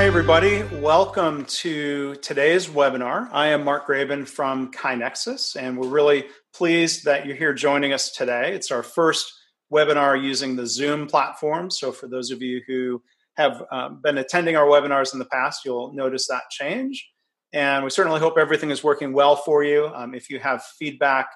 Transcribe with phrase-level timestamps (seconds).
[0.00, 0.62] Hi, everybody.
[0.80, 3.28] Welcome to today's webinar.
[3.32, 6.24] I am Mark Graban from KaiNexus, and we're really
[6.54, 8.54] pleased that you're here joining us today.
[8.54, 9.30] It's our first
[9.70, 11.70] webinar using the Zoom platform.
[11.70, 13.02] So, for those of you who
[13.36, 17.06] have um, been attending our webinars in the past, you'll notice that change.
[17.52, 19.92] And we certainly hope everything is working well for you.
[19.94, 21.28] Um, if you have feedback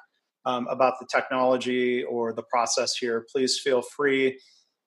[0.46, 4.41] um, about the technology or the process here, please feel free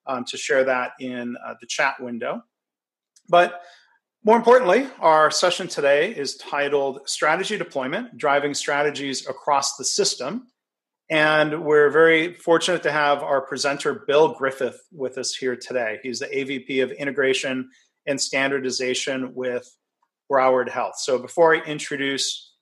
[0.07, 2.41] um, to share that in uh, the chat window.
[3.29, 3.61] But
[4.23, 10.47] more importantly, our session today is titled Strategy Deployment Driving Strategies Across the System.
[11.09, 15.99] And we're very fortunate to have our presenter, Bill Griffith, with us here today.
[16.03, 17.69] He's the AVP of Integration
[18.05, 19.73] and Standardization with
[20.29, 20.95] Broward Health.
[20.97, 22.53] So before I introduce,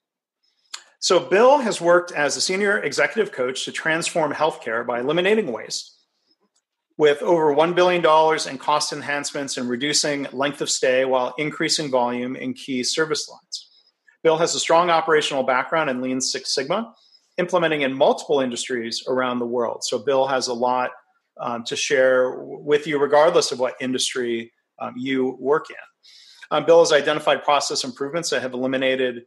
[1.00, 5.95] so Bill has worked as a senior executive coach to transform healthcare by eliminating waste
[6.98, 8.02] with over $1 billion
[8.48, 13.68] in cost enhancements and reducing length of stay while increasing volume in key service lines.
[14.22, 16.94] Bill has a strong operational background in Lean Six Sigma,
[17.38, 19.84] implementing in multiple industries around the world.
[19.84, 20.90] So, Bill has a lot
[21.40, 25.76] um, to share with you, regardless of what industry um, you work in.
[26.50, 29.24] Um, Bill has identified process improvements that have eliminated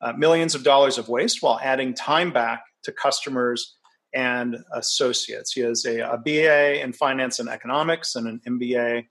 [0.00, 3.76] uh, millions of dollars of waste while adding time back to customers
[4.14, 5.52] and associates.
[5.52, 9.06] He has a, a BA in finance and economics and an MBA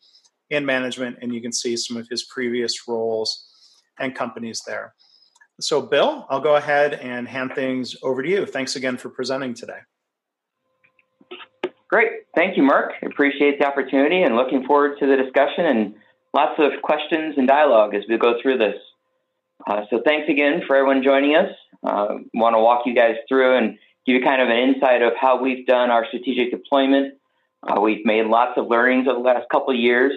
[0.50, 3.48] in management, and you can see some of his previous roles
[4.00, 4.94] and companies there.
[5.60, 8.46] So, Bill, I'll go ahead and hand things over to you.
[8.46, 9.80] Thanks again for presenting today.
[11.90, 12.12] Great.
[12.36, 12.94] Thank you, Mark.
[13.04, 15.96] Appreciate the opportunity and looking forward to the discussion and
[16.34, 18.76] lots of questions and dialogue as we go through this.
[19.70, 21.52] Uh, so, thanks again for everyone joining us.
[21.84, 25.14] Uh, Want to walk you guys through and give you kind of an insight of
[25.20, 27.16] how we've done our strategic deployment.
[27.64, 30.14] Uh, we've made lots of learnings over the last couple of years.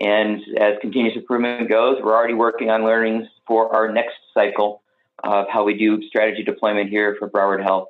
[0.00, 4.82] And as continuous improvement goes, we're already working on learnings for our next cycle
[5.24, 7.88] of how we do strategy deployment here for Broward Health.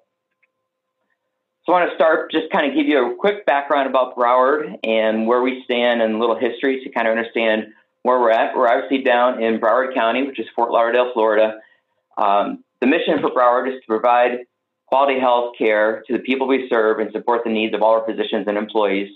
[1.67, 4.79] So I want to start just kind of give you a quick background about Broward
[4.85, 8.57] and where we stand and a little history to kind of understand where we're at.
[8.57, 11.61] We're obviously down in Broward County, which is Fort Lauderdale, Florida.
[12.17, 14.47] Um, the mission for Broward is to provide
[14.89, 18.07] quality health care to the people we serve and support the needs of all our
[18.07, 19.11] physicians and employees.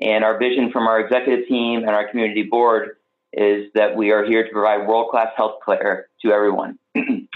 [0.00, 2.96] And our vision from our executive team and our community board
[3.32, 6.78] is that we are here to provide world class health care to everyone.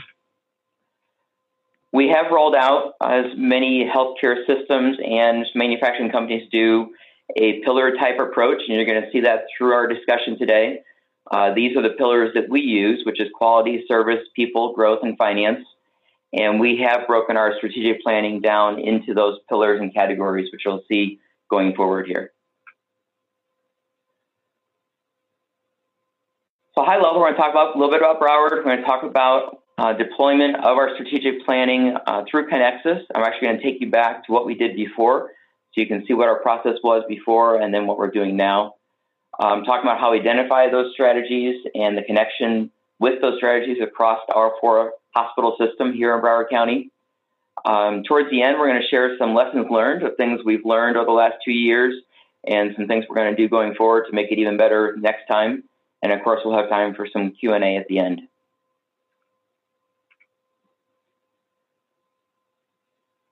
[1.93, 6.95] we have rolled out, as many healthcare systems and manufacturing companies do,
[7.37, 10.81] a pillar type approach, and you're going to see that through our discussion today.
[11.31, 15.19] Uh, these are the pillars that we use, which is quality, service, people, growth, and
[15.19, 15.65] finance.
[16.33, 20.83] And we have broken our strategic planning down into those pillars and categories, which you'll
[20.89, 21.19] see
[21.51, 22.33] going forward here.
[26.75, 28.53] So high level, we're going to talk about a little bit about Broward.
[28.53, 33.03] We're going to talk about uh, deployment of our strategic planning uh, through KaiNexus.
[33.15, 35.33] I'm actually going to take you back to what we did before,
[35.75, 38.77] so you can see what our process was before and then what we're doing now.
[39.39, 44.21] Um, talking about how we identify those strategies and the connection with those strategies across
[44.35, 46.91] our four hospital system here in Broward County.
[47.65, 50.97] Um, towards the end, we're going to share some lessons learned of things we've learned
[50.97, 51.95] over the last two years
[52.47, 55.27] and some things we're going to do going forward to make it even better next
[55.29, 55.65] time.
[56.03, 58.23] And of course, we'll have time for some Q&A at the end.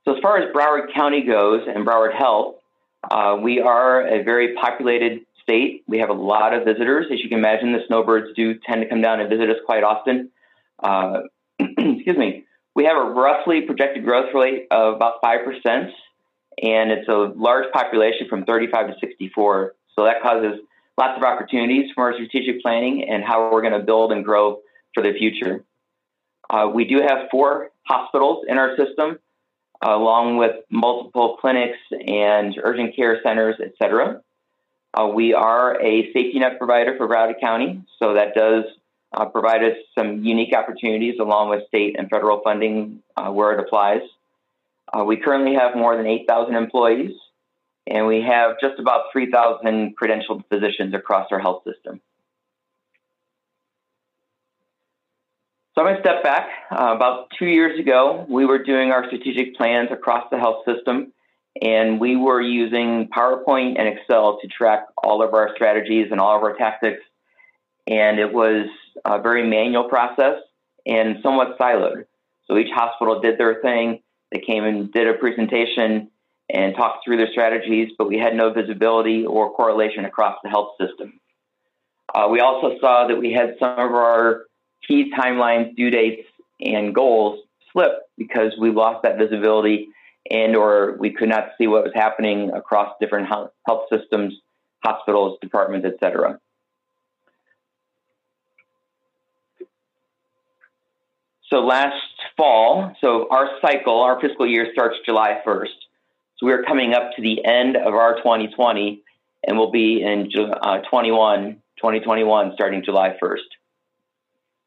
[0.04, 2.56] So as far as Broward County goes and Broward Health,
[3.08, 5.84] uh, we are a very populated state.
[5.86, 7.06] We have a lot of visitors.
[7.12, 9.82] As you can imagine, the snowbirds do tend to come down and visit us quite
[9.82, 10.30] often.
[10.78, 11.22] Uh,
[11.78, 12.44] excuse me.
[12.74, 15.90] We have a roughly projected growth rate of about 5%,
[16.62, 19.74] and it's a large population from 35 to 64.
[19.96, 20.60] So that causes
[20.96, 24.60] lots of opportunities for our strategic planning and how we're going to build and grow
[24.94, 25.64] for the future.
[26.48, 29.18] Uh, we do have four hospitals in our system,
[29.82, 34.20] along with multiple clinics and urgent care centers, et cetera.
[34.92, 38.64] Uh, we are a safety net provider for Broward County, so that does
[39.12, 43.60] uh, provide us some unique opportunities along with state and federal funding uh, where it
[43.60, 44.02] applies.
[44.92, 47.12] Uh, we currently have more than 8,000 employees,
[47.86, 52.00] and we have just about 3,000 credentialed physicians across our health system.
[55.74, 56.48] So I'm going to step back.
[56.70, 61.12] Uh, about two years ago, we were doing our strategic plans across the health system
[61.60, 66.36] and we were using PowerPoint and Excel to track all of our strategies and all
[66.36, 67.02] of our tactics.
[67.86, 68.66] And it was
[69.04, 70.36] a very manual process
[70.86, 72.04] and somewhat siloed.
[72.46, 74.02] So each hospital did their thing.
[74.32, 76.10] They came and did a presentation
[76.52, 80.72] and talked through their strategies, but we had no visibility or correlation across the health
[80.80, 81.20] system.
[82.12, 84.46] Uh, we also saw that we had some of our
[84.86, 86.26] key timelines, due dates,
[86.60, 87.40] and goals
[87.72, 89.88] slip because we lost that visibility
[90.30, 94.34] and or we could not see what was happening across different health systems,
[94.84, 96.38] hospitals, departments, etc.
[101.52, 101.96] So last
[102.36, 105.66] fall, so our cycle, our fiscal year starts July 1st.
[106.36, 109.02] So we're coming up to the end of our 2020
[109.44, 113.38] and we'll be in uh, 21, 2021 starting July 1st.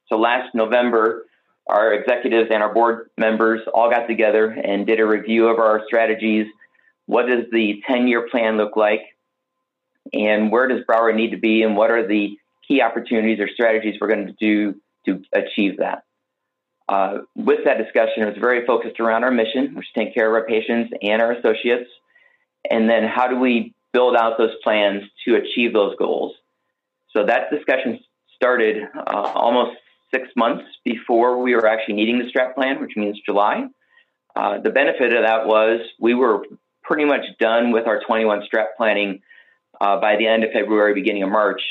[0.09, 1.25] So last November,
[1.67, 5.83] our executives and our board members all got together and did a review of our
[5.87, 6.47] strategies.
[7.05, 9.03] What does the 10 year plan look like?
[10.11, 11.63] And where does Broward need to be?
[11.63, 12.37] And what are the
[12.67, 14.75] key opportunities or strategies we're going to do
[15.05, 16.03] to achieve that?
[16.89, 20.27] Uh, with that discussion, it was very focused around our mission, which is take care
[20.27, 21.89] of our patients and our associates.
[22.69, 26.33] And then how do we build out those plans to achieve those goals?
[27.11, 27.99] So that discussion
[28.35, 29.77] started uh, almost
[30.13, 33.65] six months before we were actually needing the strat plan, which means July.
[34.35, 36.45] Uh, the benefit of that was we were
[36.83, 39.21] pretty much done with our 21 strat planning
[39.79, 41.61] uh, by the end of February, beginning of March.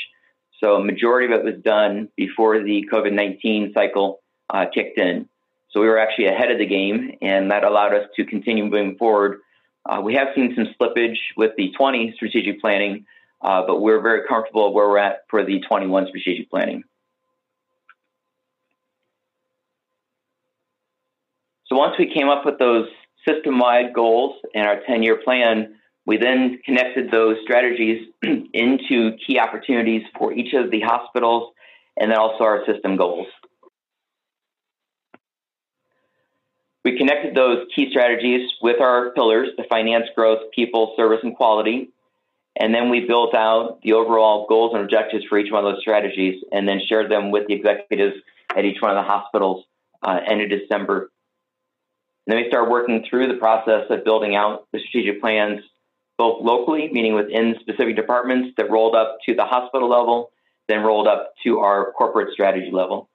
[0.59, 4.22] So a majority of it was done before the COVID-19 cycle
[4.53, 5.27] uh, kicked in.
[5.71, 8.95] So we were actually ahead of the game, and that allowed us to continue moving
[8.97, 9.39] forward.
[9.85, 13.05] Uh, we have seen some slippage with the 20 strategic planning,
[13.41, 16.83] uh, but we're very comfortable where we're at for the 21 strategic planning.
[21.65, 22.87] So once we came up with those
[23.27, 28.07] system-wide goals and our 10-year plan, we then connected those strategies
[28.53, 31.51] into key opportunities for each of the hospitals
[31.97, 33.27] and then also our system goals.
[36.83, 41.89] We connected those key strategies with our pillars, the finance, growth, people, service, and quality.
[42.59, 45.81] And then we built out the overall goals and objectives for each one of those
[45.81, 48.15] strategies and then shared them with the executives
[48.55, 49.65] at each one of the hospitals
[50.03, 51.09] uh, end of December
[52.25, 55.59] and then we started working through the process of building out the strategic plans,
[56.17, 60.31] both locally, meaning within specific departments that rolled up to the hospital level,
[60.69, 63.09] then rolled up to our corporate strategy level.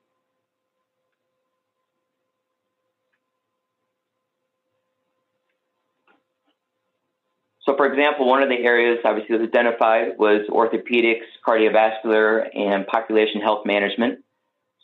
[7.68, 13.42] So, for example, one of the areas obviously was identified was orthopedics, cardiovascular, and population
[13.42, 14.20] health management.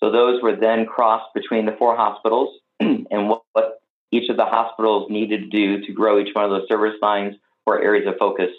[0.02, 4.44] So, those were then crossed between the four hospitals and what, what each of the
[4.44, 8.16] hospitals needed to do to grow each one of those service lines or areas of
[8.18, 8.50] focus.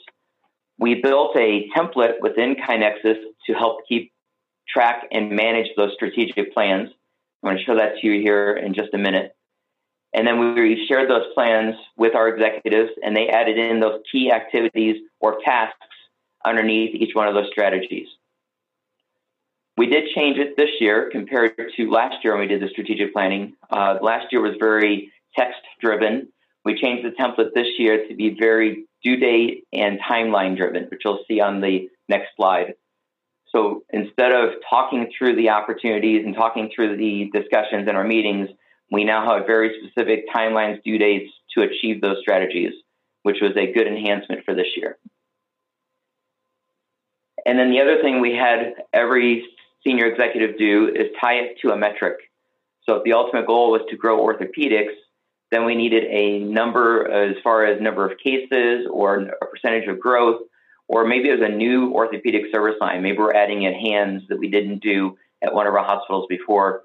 [0.79, 4.11] We built a template within KaiNexus to help keep
[4.67, 6.89] track and manage those strategic plans.
[7.43, 9.35] I'm going to show that to you here in just a minute.
[10.13, 14.31] And then we shared those plans with our executives, and they added in those key
[14.31, 15.77] activities or tasks
[16.45, 18.07] underneath each one of those strategies.
[19.77, 23.11] We did change it this year compared to last year when we did the strategic
[23.11, 23.55] planning.
[23.69, 26.29] Uh, last year was very text driven.
[26.63, 31.01] We changed the template this year to be very due date and timeline driven, which
[31.03, 32.75] you'll see on the next slide.
[33.49, 38.49] So instead of talking through the opportunities and talking through the discussions in our meetings,
[38.91, 42.73] we now have very specific timelines, due dates to achieve those strategies,
[43.23, 44.97] which was a good enhancement for this year.
[47.45, 49.45] And then the other thing we had every
[49.85, 52.17] senior executive do is tie it to a metric.
[52.83, 54.93] So if the ultimate goal was to grow orthopedics,
[55.51, 59.99] then we needed a number as far as number of cases or a percentage of
[59.99, 60.41] growth,
[60.87, 63.01] or maybe it was a new orthopedic service line.
[63.03, 66.81] Maybe we're adding in hands that we didn't do at one of our hospitals before.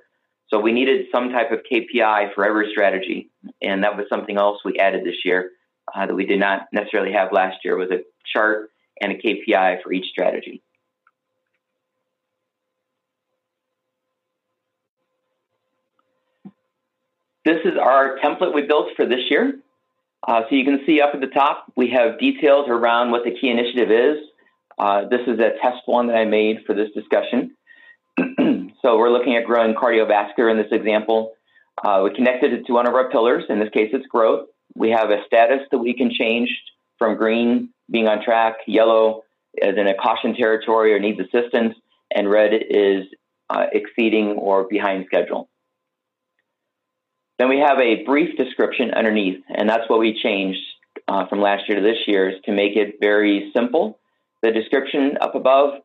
[0.51, 3.31] So we needed some type of KPI for every strategy,
[3.63, 5.53] and that was something else we added this year
[5.95, 7.77] uh, that we did not necessarily have last year.
[7.77, 8.01] Was a
[8.33, 10.63] chart and a KPI for each strategy.
[17.45, 19.55] This is our template we built for this year.
[20.27, 23.31] Uh, so you can see up at the top, we have details around what the
[23.31, 24.17] key initiative is.
[24.79, 27.57] Uh, this is a test one that I made for this discussion.
[28.83, 31.33] so we're looking at growing cardiovascular in this example.
[31.83, 33.45] Uh, we connected it to one of our pillars.
[33.49, 34.49] In this case, it's growth.
[34.75, 36.51] We have a status that we can change
[36.99, 39.25] from green being on track, yellow
[39.61, 41.75] as in a caution territory or needs assistance,
[42.15, 43.07] and red is
[43.49, 45.49] uh, exceeding or behind schedule.
[47.39, 50.61] Then we have a brief description underneath, and that's what we changed
[51.09, 53.99] uh, from last year to this year is to make it very simple.
[54.43, 55.81] The description up above,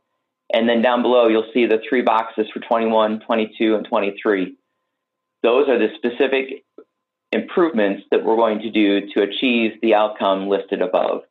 [0.54, 4.56] and then down below, you'll see the three boxes for 21, 22, and 23.
[5.44, 6.64] Those are the specific
[7.32, 11.22] improvements that we're going to do to achieve the outcome listed above.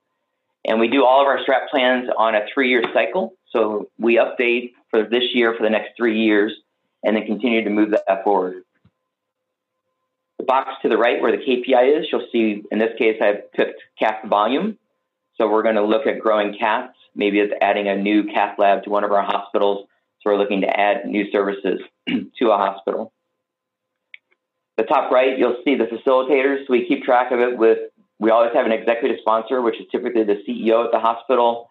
[0.64, 3.34] And we do all of our strat plans on a three year cycle.
[3.50, 6.52] So we update for this year for the next three years
[7.02, 8.62] and then continue to move that forward.
[10.38, 13.52] The box to the right where the KPI is, you'll see in this case I've
[13.52, 14.78] picked cath volume.
[15.36, 16.94] So we're going to look at growing caths.
[17.14, 19.86] Maybe it's adding a new cath lab to one of our hospitals.
[20.20, 23.12] So we're looking to add new services to a hospital.
[24.76, 26.68] The top right, you'll see the facilitators.
[26.68, 27.78] We keep track of it with,
[28.18, 31.68] we always have an executive sponsor, which is typically the CEO at the hospital,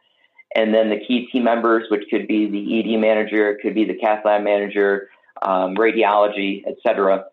[0.55, 3.85] and then the key team members, which could be the ED manager, it could be
[3.85, 5.09] the cath lab manager,
[5.41, 7.25] um, radiology, et cetera.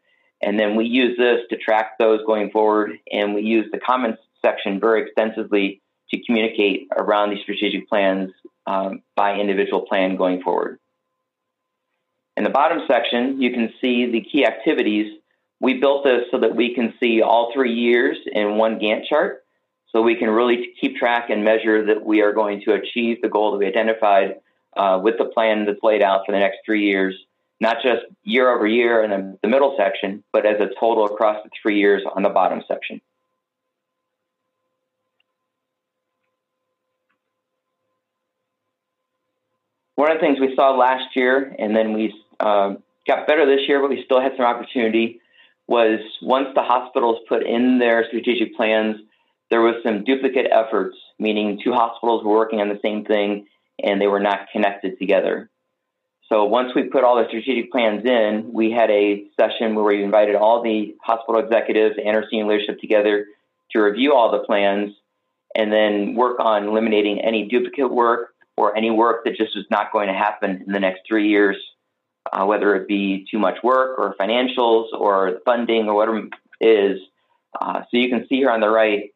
[0.43, 4.23] And then we use this to track those going forward, and we use the comments
[4.43, 8.33] section very extensively to communicate around these strategic plans
[8.67, 10.79] um, by individual plan going forward.
[12.37, 15.19] In the bottom section, you can see the key activities.
[15.61, 19.45] We built this so that we can see all three years in one Gantt chart,
[19.89, 23.29] so we can really keep track and measure that we are going to achieve the
[23.29, 24.37] goal that we identified
[24.77, 27.15] uh, with the plan that's laid out for the next three years
[27.61, 31.51] not just year over year in the middle section, but as a total across the
[31.63, 33.01] three years on the bottom section.
[40.01, 42.73] One of the things we saw last year, and then we uh,
[43.07, 45.21] got better this year, but we still had some opportunity,
[45.67, 48.97] was once the hospitals put in their strategic plans,
[49.51, 53.45] there was some duplicate efforts, meaning two hospitals were working on the same thing
[53.79, 55.51] and they were not connected together.
[56.31, 60.03] So once we put all the strategic plans in, we had a session where we
[60.03, 63.27] invited all the hospital executives and our senior leadership together
[63.73, 64.95] to review all the plans
[65.55, 68.31] and then work on eliminating any duplicate work
[68.61, 71.57] or any work that just was not going to happen in the next three years,
[72.31, 76.29] uh, whether it be too much work or financials or funding or whatever
[76.61, 77.01] it is.
[77.59, 79.15] Uh, so you can see here on the right,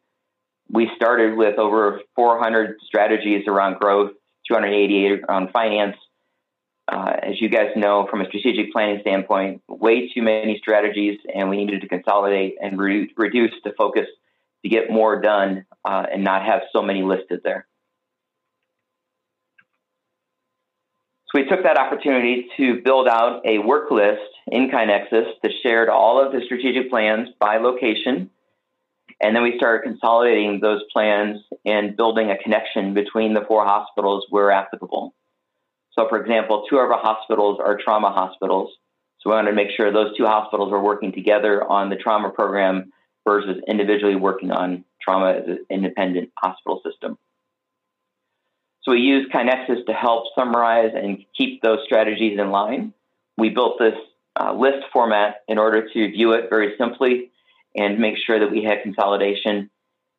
[0.70, 4.12] we started with over 400 strategies around growth,
[4.48, 5.96] 288 around finance,
[6.90, 11.50] uh, as you guys know, from a strategic planning standpoint, way too many strategies, and
[11.50, 14.06] we needed to consolidate and re- reduce the focus
[14.62, 17.66] to get more done uh, and not have so many listed there.
[21.34, 25.88] So we took that opportunity to build out a work list in KaiNexus that shared
[25.88, 28.30] all of the strategic plans by location.
[29.20, 34.26] And then we started consolidating those plans and building a connection between the four hospitals
[34.30, 35.12] where applicable.
[35.98, 38.70] So, for example, two of our hospitals are trauma hospitals.
[39.18, 42.30] So, we wanted to make sure those two hospitals are working together on the trauma
[42.30, 42.92] program
[43.26, 47.18] versus individually working on trauma as an independent hospital system.
[48.84, 52.92] So, we use KaiNexus to help summarize and keep those strategies in line.
[53.36, 53.94] We built this
[54.38, 57.30] uh, list format in order to view it very simply
[57.74, 59.70] and make sure that we had consolidation.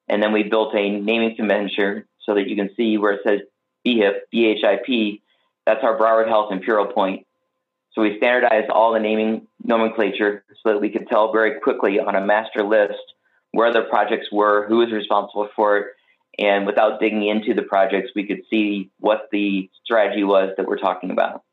[0.07, 3.41] And then we built a naming convention so that you can see where it says
[3.85, 5.21] BHIP, BHIP,
[5.65, 7.25] that's our Broward Health Imperial Point.
[7.93, 12.15] So we standardized all the naming nomenclature so that we could tell very quickly on
[12.15, 13.13] a master list
[13.51, 15.85] where the projects were, who was responsible for it,
[16.37, 20.77] and without digging into the projects, we could see what the strategy was that we're
[20.77, 21.43] talking about.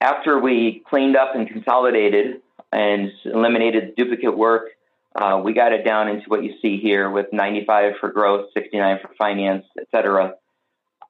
[0.00, 2.40] After we cleaned up and consolidated
[2.72, 4.70] and eliminated duplicate work,
[5.14, 8.98] uh, we got it down into what you see here with 95 for growth, 69
[9.00, 10.34] for finance, et cetera.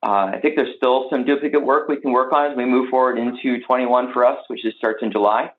[0.02, 2.90] Uh, I think there's still some duplicate work we can work on as we move
[2.90, 5.52] forward into 21 for us, which starts in July.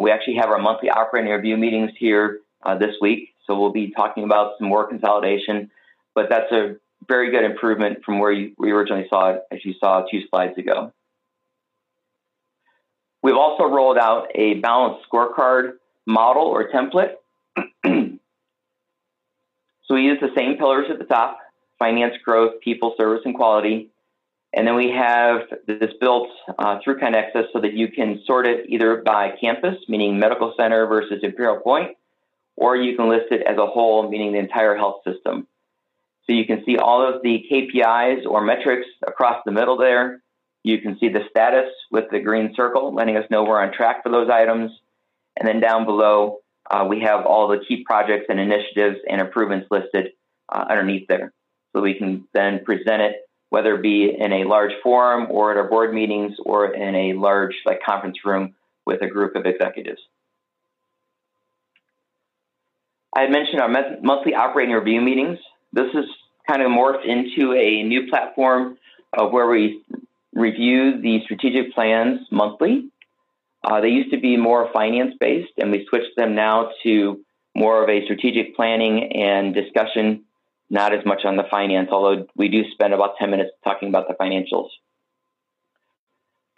[0.00, 3.90] We actually have our monthly operating review meetings here uh, this week, so we'll be
[3.90, 5.70] talking about some more consolidation.
[6.14, 6.76] But that's a
[7.08, 10.56] very good improvement from where you, we originally saw it, as you saw two slides
[10.58, 10.92] ago.
[13.22, 15.74] We've also rolled out a balanced scorecard
[16.06, 17.14] model or template
[17.84, 18.18] so
[19.90, 21.38] we use the same pillars at the top
[21.78, 23.90] finance, growth, people, service, and quality.
[24.54, 26.28] And then we have this built
[26.58, 30.86] uh, through KaiNexus so that you can sort it either by campus, meaning medical center
[30.86, 31.96] versus Imperial Point,
[32.56, 35.46] or you can list it as a whole, meaning the entire health system.
[36.26, 40.22] So you can see all of the KPIs or metrics across the middle there.
[40.62, 44.02] You can see the status with the green circle, letting us know we're on track
[44.02, 44.70] for those items.
[45.36, 46.38] And then down below,
[46.70, 50.12] uh, we have all the key projects and initiatives and improvements listed
[50.48, 51.32] uh, underneath there.
[51.74, 53.16] So we can then present it,
[53.52, 57.12] whether it be in a large forum or at our board meetings or in a
[57.12, 58.54] large like conference room
[58.86, 60.00] with a group of executives.
[63.14, 63.68] I had mentioned our
[64.02, 65.38] monthly operating review meetings.
[65.72, 66.06] This is
[66.48, 68.78] kind of morphed into a new platform
[69.12, 69.82] of where we
[70.34, 72.90] review the strategic plans monthly
[73.64, 77.20] uh, they used to be more finance based, and we switched them now to
[77.54, 80.24] more of a strategic planning and discussion,
[80.72, 84.08] not as much on the finance, although we do spend about 10 minutes talking about
[84.08, 84.70] the financials.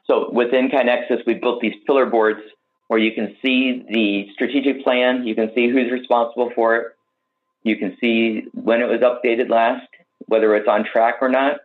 [0.07, 2.41] So within KaiNexus, we built these pillar boards
[2.87, 6.87] where you can see the strategic plan, you can see who's responsible for it,
[7.65, 9.89] you can see when it was updated last,
[10.27, 11.57] whether it's on track or not,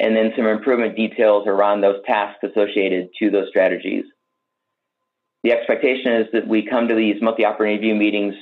[0.00, 4.06] and then some improvement details around those tasks associated to those strategies.
[5.44, 8.34] The expectation is that we come to these monthly operating review meetings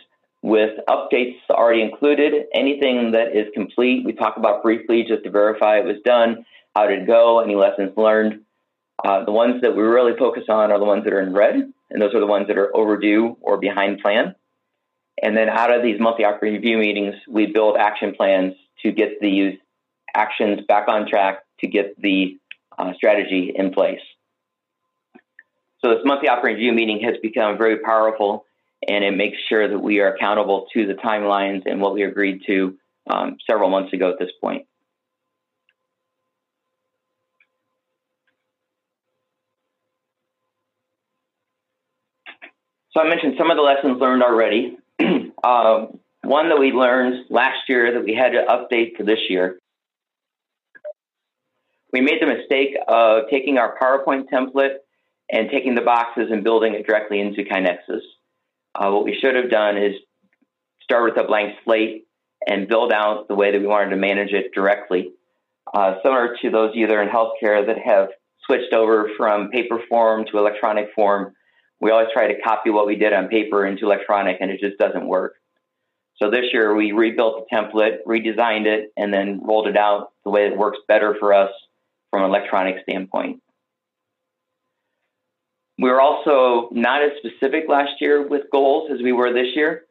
[0.45, 2.35] with updates already included.
[2.53, 6.45] Anything that is complete, we talk about briefly just to verify it was done,
[6.77, 8.43] how did it go, any lessons learned.
[9.03, 11.73] Uh, the ones that we really focus on are the ones that are in red,
[11.89, 14.35] and those are the ones that are overdue or behind plan.
[15.23, 19.21] And then out of these monthly operating review meetings, we build action plans to get
[19.23, 19.55] these
[20.15, 22.37] actions back on track to get the
[22.79, 24.03] uh, strategy in place.
[25.83, 28.45] So this monthly operating review meeting has become very powerful
[28.89, 32.43] and it makes sure that we are accountable to the timelines and what we agreed
[32.47, 32.77] to
[33.09, 34.67] um, several months ago at this point.
[42.93, 44.79] So I mentioned some of the lessons learned already.
[45.45, 45.87] uh,
[46.23, 49.59] one that we learned last year that we had to update for this year.
[51.93, 54.77] We made the mistake of taking our PowerPoint template
[55.31, 58.01] and taking the boxes and building it directly into KaiNexus.
[58.75, 59.95] Uh, what we should have done is
[60.83, 62.07] start with a blank slate
[62.47, 65.13] and build out the way that we wanted to manage it directly.
[65.73, 68.09] Uh, similar to those either in healthcare that have
[68.47, 71.35] switched over from paper form to electronic form,
[71.81, 74.79] we always try to copy what we did on paper into electronic and it just
[74.79, 75.35] doesn't work.
[76.17, 80.31] So this year we rebuilt the template, redesigned it, and then rolled it out the
[80.31, 81.51] way it works better for us
[82.11, 83.43] from an electronic standpoint.
[85.79, 89.85] We were also not as specific last year with goals as we were this year.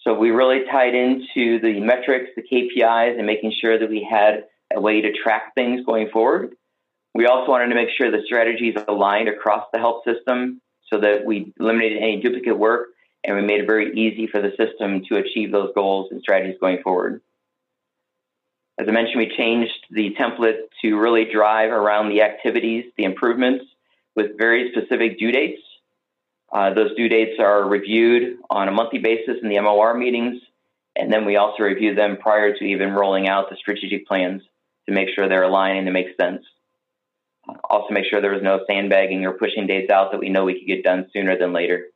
[0.00, 4.44] So we really tied into the metrics, the KPIs, and making sure that we had
[4.74, 6.54] a way to track things going forward.
[7.14, 11.24] We also wanted to make sure the strategies aligned across the health system so that
[11.24, 12.88] we eliminated any duplicate work
[13.24, 16.56] and we made it very easy for the system to achieve those goals and strategies
[16.60, 17.20] going forward.
[18.78, 23.64] As I mentioned, we changed the template to really drive around the activities, the improvements,
[24.14, 25.62] with very specific due dates.
[26.52, 30.40] Uh, those due dates are reviewed on a monthly basis in the MOR meetings,
[30.96, 34.42] and then we also review them prior to even rolling out the strategic plans
[34.86, 36.42] to make sure they're aligned and they make sense.
[37.70, 40.58] Also, make sure there was no sandbagging or pushing dates out that we know we
[40.58, 41.86] could get done sooner than later.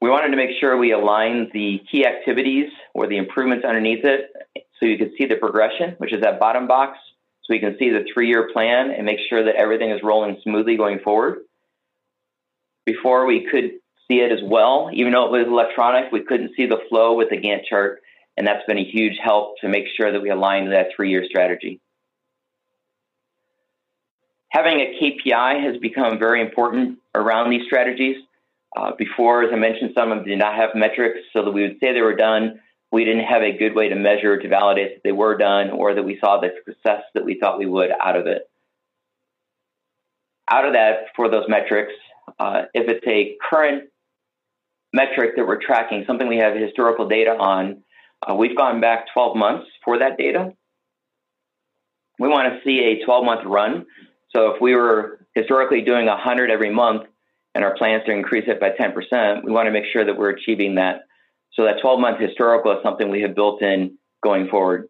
[0.00, 4.30] We wanted to make sure we align the key activities or the improvements underneath it
[4.78, 6.98] so you can see the progression, which is that bottom box,
[7.48, 10.38] so we can see the three year plan and make sure that everything is rolling
[10.42, 11.38] smoothly going forward.
[12.84, 13.72] Before we could
[14.06, 17.30] see it as well, even though it was electronic, we couldn't see the flow with
[17.30, 18.00] the Gantt chart,
[18.36, 21.10] and that's been a huge help to make sure that we align to that three
[21.10, 21.80] year strategy.
[24.50, 28.16] Having a KPI has become very important around these strategies.
[28.76, 31.62] Uh, before, as I mentioned, some of them did not have metrics, so that we
[31.62, 32.60] would say they were done.
[32.90, 35.94] We didn't have a good way to measure to validate that they were done or
[35.94, 38.48] that we saw the success that we thought we would out of it.
[40.50, 41.92] Out of that, for those metrics,
[42.38, 43.90] uh, if it's a current
[44.94, 47.82] metric that we're tracking, something we have historical data on,
[48.26, 50.52] uh, we've gone back 12 months for that data.
[52.18, 53.84] We want to see a 12 month run.
[54.34, 57.04] So if we were historically doing 100 every month,
[57.54, 60.30] and our plans to increase it by 10%, we want to make sure that we're
[60.30, 61.00] achieving that.
[61.54, 64.88] So that 12 month historical is something we have built in going forward.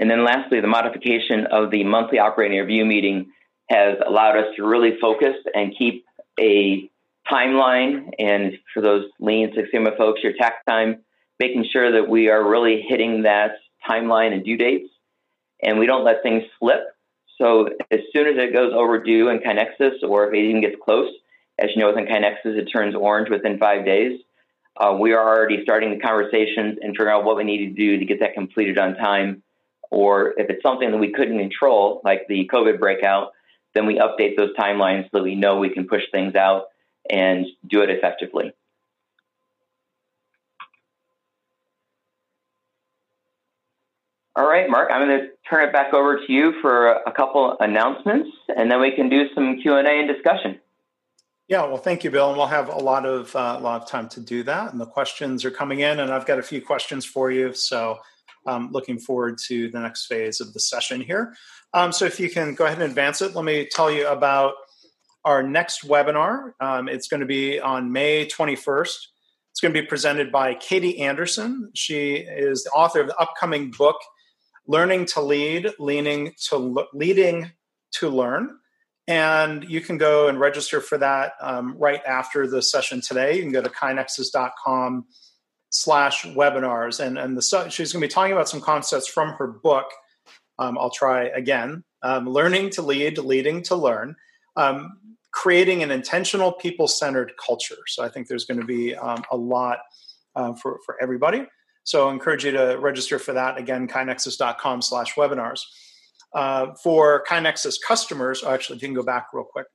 [0.00, 3.30] And then lastly, the modification of the monthly operating review meeting
[3.70, 6.04] has allowed us to really focus and keep
[6.38, 6.90] a
[7.30, 8.10] timeline.
[8.18, 11.02] And for those Lean Six Sigma folks, your takt time,
[11.40, 13.52] making sure that we are really hitting that
[13.88, 14.90] timeline and due dates.
[15.62, 16.80] And we don't let things slip.
[17.38, 21.10] So as soon as it goes overdue in KaiNexus, or if it even gets close,
[21.58, 24.20] as you know, within KaiNexus, it turns orange within five days.
[24.76, 27.98] Uh, we are already starting the conversations and figuring out what we need to do
[27.98, 29.42] to get that completed on time.
[29.90, 33.32] Or if it's something that we couldn't control, like the COVID breakout,
[33.74, 36.66] then we update those timelines so that we know we can push things out
[37.08, 38.52] and do it effectively.
[44.36, 47.56] All right, Mark, I'm going to turn it back over to you for a couple
[47.60, 50.58] announcements, and then we can do some Q and A and discussion.
[51.46, 53.88] Yeah, well, thank you, Bill, and we'll have a lot of uh, a lot of
[53.88, 54.72] time to do that.
[54.72, 57.52] And the questions are coming in, and I've got a few questions for you.
[57.52, 57.98] So,
[58.46, 61.34] I'm looking forward to the next phase of the session here.
[61.74, 64.54] Um, so, if you can go ahead and advance it, let me tell you about
[65.26, 66.52] our next webinar.
[66.60, 68.96] Um, it's going to be on May 21st.
[69.50, 71.70] It's going to be presented by Katie Anderson.
[71.74, 73.96] She is the author of the upcoming book,
[74.66, 77.52] Learning to Lead, Leaning to Leading
[77.92, 78.58] to Learn.
[79.06, 83.36] And you can go and register for that um, right after the session today.
[83.36, 85.04] You can go to kainexus.com
[85.70, 87.00] slash webinars.
[87.00, 89.86] And, and the, she's going to be talking about some concepts from her book.
[90.58, 91.84] Um, I'll try again.
[92.02, 94.16] Um, learning to lead, leading to learn.
[94.56, 94.98] Um,
[95.32, 97.82] creating an intentional people centered culture.
[97.88, 99.80] So I think there's going to be um, a lot
[100.36, 101.44] uh, for, for everybody.
[101.82, 103.58] So I encourage you to register for that.
[103.58, 105.60] Again, kainexus.com slash webinars.
[106.34, 109.66] Uh, for KaiNexus customers, oh, actually, you can go back real quick.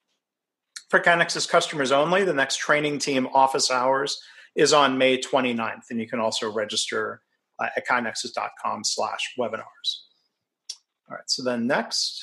[0.89, 4.19] For KaiNexus customers only, the next training team office hours
[4.56, 7.22] is on May 29th, and you can also register
[7.60, 10.02] uh, at kainexus.com slash webinars.
[11.10, 12.22] All right, so then next,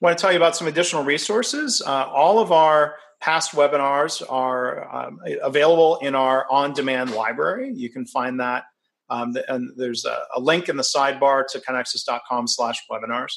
[0.00, 1.82] I want to tell you about some additional resources.
[1.84, 7.72] Uh, all of our past webinars are um, available in our on-demand library.
[7.72, 8.64] You can find that,
[9.12, 13.32] um, and there's a, a, link in the sidebar to kainexus.com slash webinars.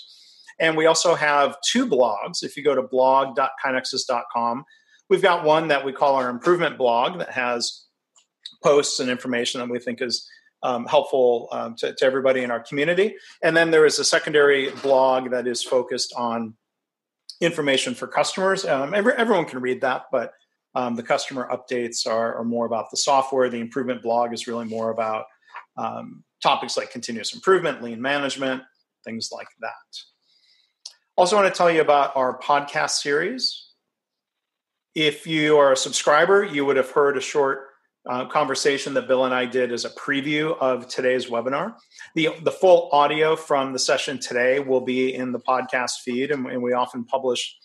[0.57, 2.43] And we also have two blogs.
[2.43, 4.63] If you go to blog.kainexus.com,
[5.09, 7.87] we've got one that we call our improvement blog that has
[8.63, 10.25] posts and information that we think is
[10.63, 13.15] um, helpful um, to, to, everybody in our community.
[13.43, 16.55] And then there is a secondary blog that is focused on
[17.41, 18.65] information for customers.
[18.65, 20.31] Um, every, everyone can read that, but
[20.73, 23.49] um, the customer updates are, are, more about the software.
[23.49, 25.25] The improvement blog is really more about
[25.77, 28.63] um, topics like continuous improvement, lean management,
[29.03, 29.71] things like that.
[31.17, 33.69] Also, want to tell you about our podcast series.
[34.93, 37.67] If you are a subscriber, you would have heard a short
[38.07, 41.75] uh, conversation that Bill and I did as a preview of today's webinar.
[42.15, 46.45] The, the full audio from the session today will be in the podcast feed, and,
[46.47, 47.55] and we often publish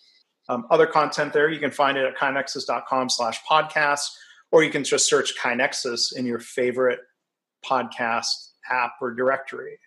[0.49, 1.49] um, other content there.
[1.49, 4.07] You can find it at kainexus.com slash podcast,
[4.51, 6.99] or you can just search KaiNexus in your favorite
[7.65, 9.79] podcast app or directory.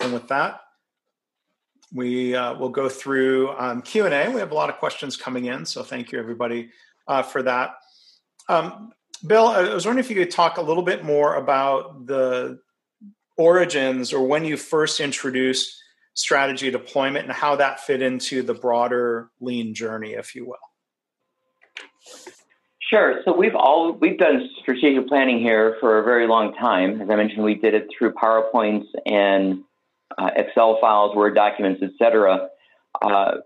[0.00, 0.60] And with that,
[1.92, 4.30] we uh, will go through um, Q&A.
[4.30, 6.70] We have a lot of questions coming in, so thank you everybody
[7.06, 7.74] uh, for that.
[8.48, 8.92] Um,
[9.26, 12.58] Bill, I was wondering if you could talk a little bit more about the
[13.36, 15.78] origins or when you first introduced
[16.14, 20.56] strategy deployment and how that fit into the broader lean journey, if you will.
[22.92, 23.22] Sure.
[23.24, 27.00] So we've all we've done strategic planning here for a very long time.
[27.00, 29.64] As I mentioned, we did it through PowerPoints and
[30.18, 32.48] uh, Excel files, Word documents, etc.
[33.00, 33.36] Uh,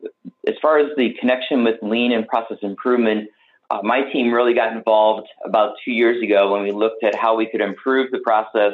[0.49, 3.29] as far as the connection with lean and process improvement,
[3.71, 7.37] uh, my team really got involved about two years ago when we looked at how
[7.37, 8.73] we could improve the process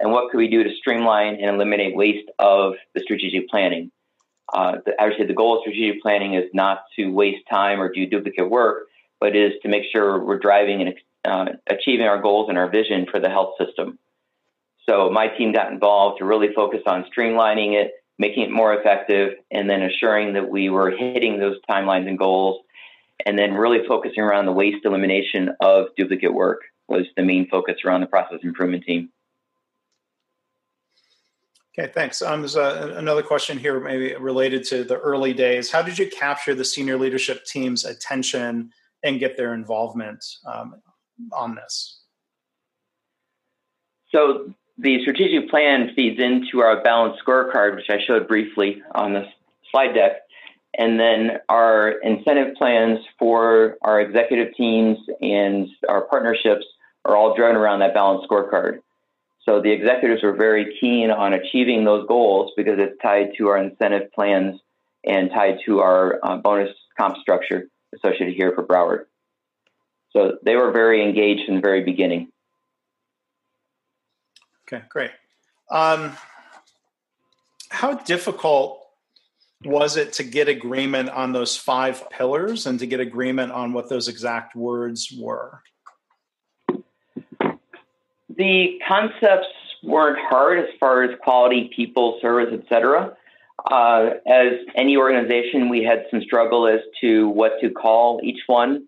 [0.00, 3.92] and what could we do to streamline and eliminate waste of the strategic planning.
[4.52, 8.04] Uh, the, actually, the goal of strategic planning is not to waste time or do
[8.04, 8.88] duplicate work,
[9.20, 13.06] but is to make sure we're driving and uh, achieving our goals and our vision
[13.10, 13.98] for the health system.
[14.88, 19.34] So my team got involved to really focus on streamlining it, making it more effective,
[19.50, 22.64] and then assuring that we were hitting those timelines and goals
[23.26, 27.76] and then really focusing around the waste elimination of duplicate work was the main focus
[27.84, 29.10] around the process improvement team.
[31.78, 32.22] Okay, thanks.
[32.22, 35.70] Um, there's a, another question here, maybe related to the early days.
[35.70, 40.74] How did you capture the senior leadership team's attention and get their involvement um,
[41.32, 42.00] on this?
[44.10, 49.24] So the strategic plan feeds into our balanced scorecard, which I showed briefly on the
[49.70, 50.22] slide deck.
[50.76, 56.64] And then our incentive plans for our executive teams and our partnerships
[57.04, 58.78] are all driven around that balanced scorecard.
[59.44, 63.58] So the executives are very keen on achieving those goals because it's tied to our
[63.58, 64.60] incentive plans
[65.04, 69.04] and tied to our uh, bonus comp structure associated here for Broward.
[70.12, 72.32] So they were very engaged in the very beginning.
[74.66, 75.10] Okay, great.
[75.70, 76.16] Um,
[77.70, 78.82] how difficult
[79.64, 83.88] was it to get agreement on those five pillars and to get agreement on what
[83.88, 85.62] those exact words were?
[88.36, 89.48] The concepts
[89.82, 93.16] weren't hard as far as quality, people, service, etc.
[93.70, 98.86] Uh, as any organization, we had some struggle as to what to call each one.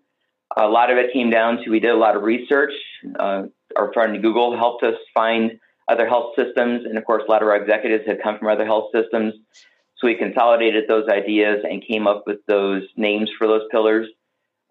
[0.57, 2.73] A lot of it came down to we did a lot of research.
[3.19, 3.43] Uh,
[3.75, 7.47] our friend Google helped us find other health systems, and of course, a lot of
[7.47, 9.35] our executives had come from other health systems.
[9.97, 14.07] So we consolidated those ideas and came up with those names for those pillars.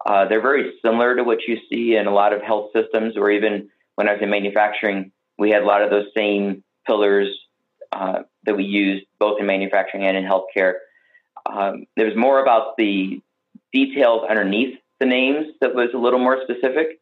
[0.05, 3.31] Uh, they're very similar to what you see in a lot of health systems, or
[3.31, 7.27] even when I was in manufacturing, we had a lot of those same pillars
[7.91, 10.73] uh, that we used both in manufacturing and in healthcare.
[11.45, 13.21] Um, there was more about the
[13.73, 16.99] details underneath the names that was a little more specific.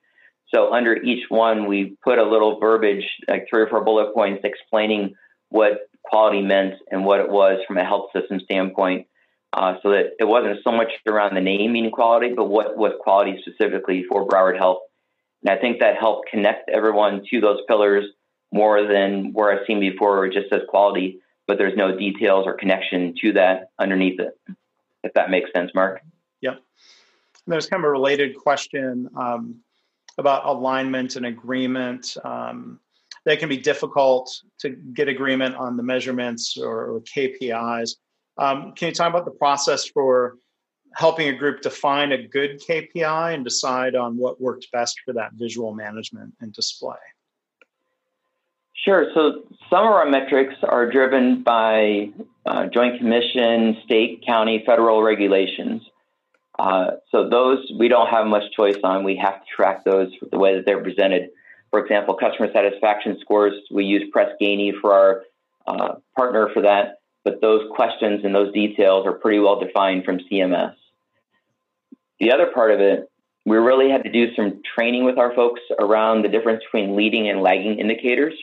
[0.53, 4.41] So under each one, we put a little verbiage, like three or four bullet points,
[4.43, 5.15] explaining
[5.49, 9.07] what quality meant and what it was from a health system standpoint.
[9.51, 12.93] Uh, so that it wasn't so much around the name meaning quality, but what was
[12.99, 14.77] quality specifically for Broward Health.
[15.43, 18.05] And I think that helped connect everyone to those pillars
[18.51, 22.53] more than where I've seen before, it just says quality, but there's no details or
[22.53, 24.37] connection to that underneath it.
[25.03, 26.01] If that makes sense, Mark.
[26.41, 26.61] Yep.
[27.47, 29.55] there's kind of a related question um,
[30.17, 32.15] about alignment and agreement.
[32.23, 32.79] Um,
[33.25, 37.95] they can be difficult to get agreement on the measurements or, or KPIs.
[38.37, 40.37] Um, can you talk about the process for
[40.95, 45.31] helping a group define a good KPI and decide on what worked best for that
[45.33, 46.97] visual management and display?
[48.85, 49.07] Sure.
[49.13, 52.11] So some of our metrics are driven by
[52.45, 55.81] uh, Joint Commission, state, county, federal regulations.
[56.57, 59.03] Uh, so those we don't have much choice on.
[59.03, 61.29] We have to track those the way that they're presented.
[61.71, 65.21] For example, customer satisfaction scores, we use Press Ganey for our
[65.67, 70.19] uh, partner for that, but those questions and those details are pretty well defined from
[70.19, 70.73] CMS.
[72.19, 73.09] The other part of it,
[73.45, 77.29] we really had to do some training with our folks around the difference between leading
[77.29, 78.33] and lagging indicators.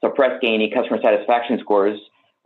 [0.00, 1.98] So Press Ganey customer satisfaction scores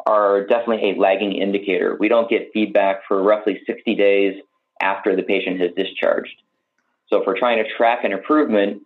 [0.06, 1.96] are definitely a lagging indicator.
[1.98, 4.40] We don't get feedback for roughly 60 days
[4.80, 6.34] after the patient has discharged.
[7.08, 8.82] So if we're trying to track an improvement,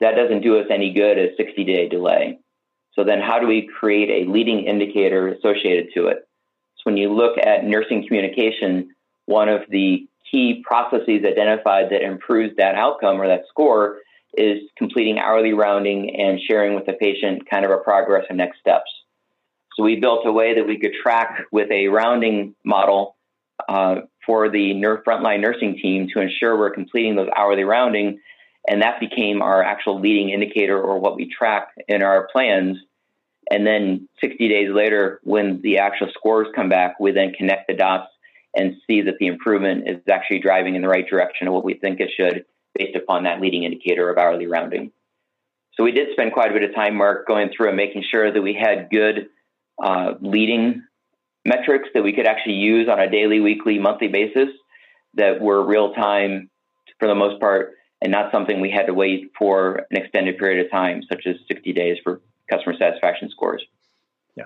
[0.00, 2.38] that doesn't do us any good a 60 day delay.
[2.94, 6.28] So then how do we create a leading indicator associated to it?
[6.76, 8.90] So when you look at nursing communication,
[9.26, 13.98] one of the key processes identified that improves that outcome or that score
[14.36, 18.60] is completing hourly rounding and sharing with the patient kind of a progress and next
[18.60, 18.90] steps.
[19.76, 23.16] So we built a way that we could track with a rounding model
[23.68, 28.20] uh, for the ner- frontline nursing team to ensure we're completing those hourly rounding
[28.68, 32.76] and that became our actual leading indicator or what we track in our plans.
[33.50, 37.74] And then 60 days later, when the actual scores come back, we then connect the
[37.74, 38.08] dots
[38.54, 41.74] and see that the improvement is actually driving in the right direction of what we
[41.74, 42.44] think it should
[42.78, 44.92] based upon that leading indicator of hourly rounding.
[45.74, 48.32] So we did spend quite a bit of time, Mark, going through and making sure
[48.32, 49.28] that we had good
[49.82, 50.82] uh, leading
[51.44, 54.48] metrics that we could actually use on a daily, weekly, monthly basis
[55.14, 56.50] that were real time
[56.98, 60.64] for the most part and not something we had to wait for an extended period
[60.64, 63.64] of time, such as 60 days for customer satisfaction scores.
[64.36, 64.44] Yeah.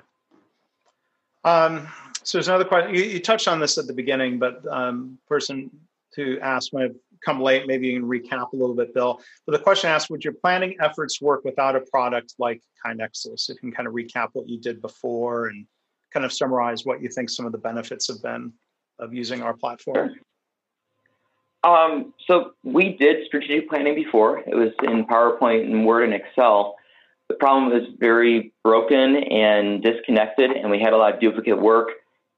[1.44, 1.88] Um,
[2.22, 2.94] so there's another question.
[2.94, 5.70] You, you, touched on this at the beginning, but um, person
[6.16, 7.66] who asked might have come late.
[7.66, 9.20] Maybe you can recap a little bit, Bill.
[9.46, 13.48] But the question asked, would your planning efforts work without a product like KaiNexus?
[13.48, 15.66] If you can kind of recap what you did before and
[16.12, 18.52] kind of summarize what you think some of the benefits have been
[18.98, 20.10] of using our platform.
[20.10, 20.16] Sure.
[21.64, 24.40] Um, so we did strategic planning before.
[24.40, 26.76] It was in PowerPoint and Word and Excel.
[27.28, 31.88] The problem was very broken and disconnected, and we had a lot of duplicate work.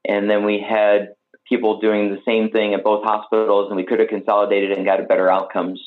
[0.07, 1.15] And then we had
[1.47, 5.05] people doing the same thing at both hospitals, and we could have consolidated and got
[5.07, 5.79] better outcomes.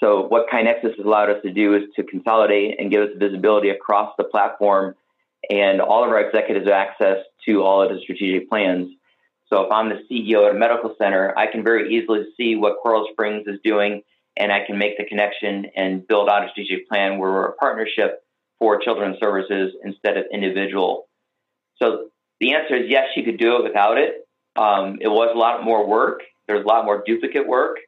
[0.00, 3.70] So what KaiNexus has allowed us to do is to consolidate and give us visibility
[3.70, 4.96] across the platform
[5.48, 8.90] and all of our executives access to all of the strategic plans.
[9.52, 12.78] So if I'm the CEO at a medical center, I can very easily see what
[12.82, 14.02] Coral Springs is doing,
[14.36, 17.52] and I can make the connection and build out a strategic plan where we're a
[17.52, 18.24] partnership
[18.58, 21.06] for children's services instead of individual.
[21.80, 22.08] So
[22.40, 24.23] the answer is yes, you could do it without it.
[24.56, 26.22] Um, it was a lot more work.
[26.46, 27.78] There's a lot more duplicate work,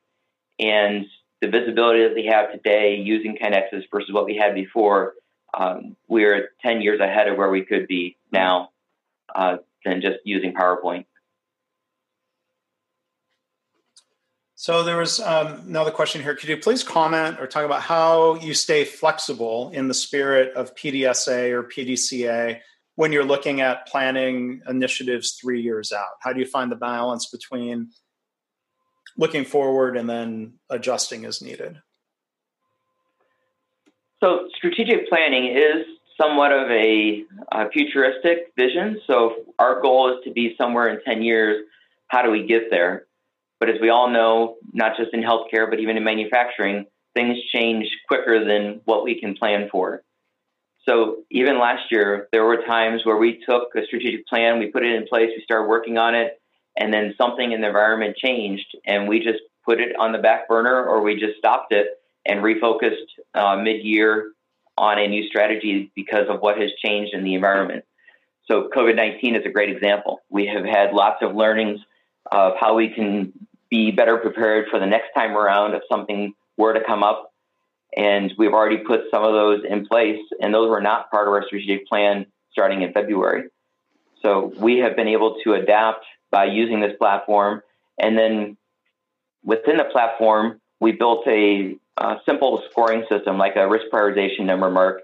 [0.58, 1.06] and
[1.40, 5.14] the visibility that we have today using KaiNexus versus what we had before,
[5.54, 8.70] um, we're 10 years ahead of where we could be now
[9.34, 11.04] uh, than just using PowerPoint.
[14.54, 16.34] So there was um, another question here.
[16.34, 20.74] Could you please comment or talk about how you stay flexible in the spirit of
[20.74, 22.60] PDSA or PDCA
[22.96, 26.16] when you're looking at planning initiatives three years out?
[26.20, 27.90] How do you find the balance between
[29.16, 31.80] looking forward and then adjusting as needed?
[34.20, 35.86] So strategic planning is
[36.20, 39.00] somewhat of a, a futuristic vision.
[39.06, 41.64] So our goal is to be somewhere in 10 years.
[42.08, 43.06] How do we get there?
[43.60, 47.86] But as we all know, not just in healthcare, but even in manufacturing, things change
[48.08, 50.02] quicker than what we can plan for.
[50.88, 54.84] So even last year, there were times where we took a strategic plan, we put
[54.84, 56.40] it in place, we started working on it,
[56.78, 60.48] and then something in the environment changed, and we just put it on the back
[60.48, 61.88] burner or we just stopped it
[62.24, 64.32] and refocused uh, mid-year
[64.78, 67.84] on a new strategy because of what has changed in the environment.
[68.48, 70.20] So COVID-19 is a great example.
[70.30, 71.80] We have had lots of learnings
[72.30, 73.32] of how we can
[73.70, 77.32] be better prepared for the next time around if something were to come up.
[77.96, 81.34] And we've already put some of those in place, and those were not part of
[81.34, 83.44] our strategic plan starting in February.
[84.22, 87.62] So we have been able to adapt by using this platform.
[87.98, 88.56] And then
[89.42, 94.70] within the platform, we built a, a simple scoring system like a risk prioritization number
[94.70, 95.02] mark,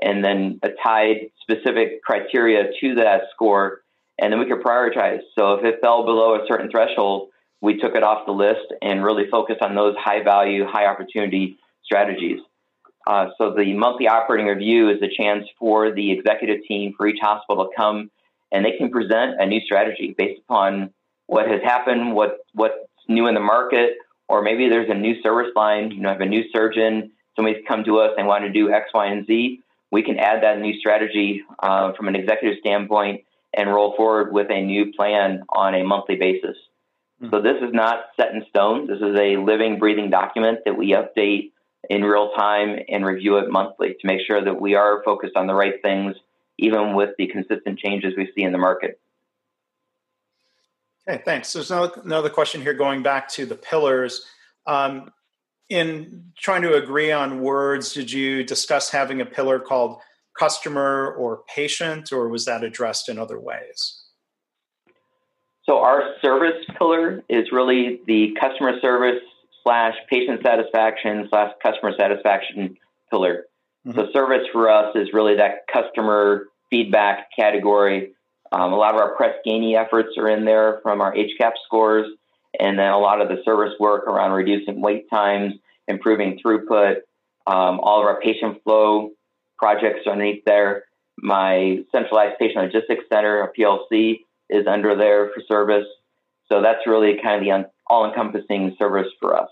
[0.00, 3.80] and then a tied specific criteria to that score.
[4.20, 5.20] And then we could prioritize.
[5.36, 9.04] So if it fell below a certain threshold, we took it off the list and
[9.04, 12.40] really focused on those high value, high opportunity strategies.
[13.06, 17.20] Uh, so the monthly operating review is a chance for the executive team for each
[17.22, 18.10] hospital to come
[18.52, 20.90] and they can present a new strategy based upon
[21.26, 22.74] what has happened, what what's
[23.08, 23.96] new in the market,
[24.28, 25.90] or maybe there's a new service line.
[25.90, 28.70] You know, I have a new surgeon, somebody's come to us and want to do
[28.70, 29.60] X, Y, and Z.
[29.90, 33.22] We can add that new strategy uh, from an executive standpoint
[33.54, 36.56] and roll forward with a new plan on a monthly basis.
[37.22, 37.34] Mm-hmm.
[37.34, 38.86] So this is not set in stone.
[38.86, 41.52] This is a living, breathing document that we update
[41.88, 45.46] in real time and review it monthly to make sure that we are focused on
[45.46, 46.16] the right things,
[46.58, 49.00] even with the consistent changes we see in the market.
[51.08, 51.52] Okay, thanks.
[51.52, 54.26] There's another question here going back to the pillars.
[54.66, 55.10] Um,
[55.70, 60.00] in trying to agree on words, did you discuss having a pillar called
[60.38, 64.02] customer or patient, or was that addressed in other ways?
[65.64, 69.20] So, our service pillar is really the customer service
[69.62, 72.76] slash patient satisfaction slash customer satisfaction
[73.10, 73.44] pillar.
[73.86, 73.98] Mm-hmm.
[73.98, 78.12] So, service for us is really that customer feedback category
[78.52, 82.06] um, a lot of our Press Ganey efforts are in there from our HCAHPS scores,
[82.58, 85.54] and then a lot of the service work around reducing wait times,
[85.86, 86.96] improving throughput,
[87.46, 89.10] um, all of our patient flow
[89.58, 90.84] projects are underneath there.
[91.18, 95.86] My centralized patient logistics center, a PLC, is under there for service.
[96.48, 99.48] So that's really kind of the all encompassing service for us.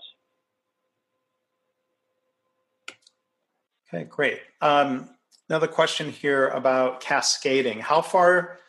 [3.93, 4.41] Okay, great.
[4.61, 5.09] Um,
[5.49, 7.79] another question here about cascading.
[7.79, 8.59] How far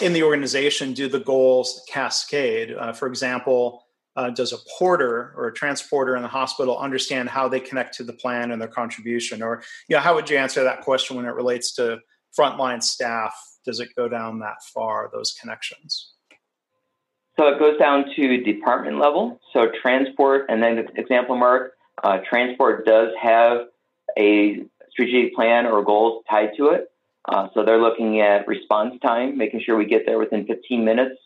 [0.00, 2.74] in the organization do the goals cascade?
[2.74, 3.84] Uh, for example,
[4.16, 8.02] uh, does a porter or a transporter in the hospital understand how they connect to
[8.02, 9.42] the plan and their contribution?
[9.42, 11.98] Or, you know, how would you answer that question when it relates to
[12.36, 13.34] frontline staff?
[13.64, 16.15] Does it go down that far, those connections?
[17.38, 19.40] So it goes down to department level.
[19.52, 21.72] So transport, and then example, Mark,
[22.02, 23.66] uh, transport does have
[24.18, 26.90] a strategic plan or goals tied to it.
[27.28, 31.16] Uh, so they're looking at response time, making sure we get there within 15 minutes.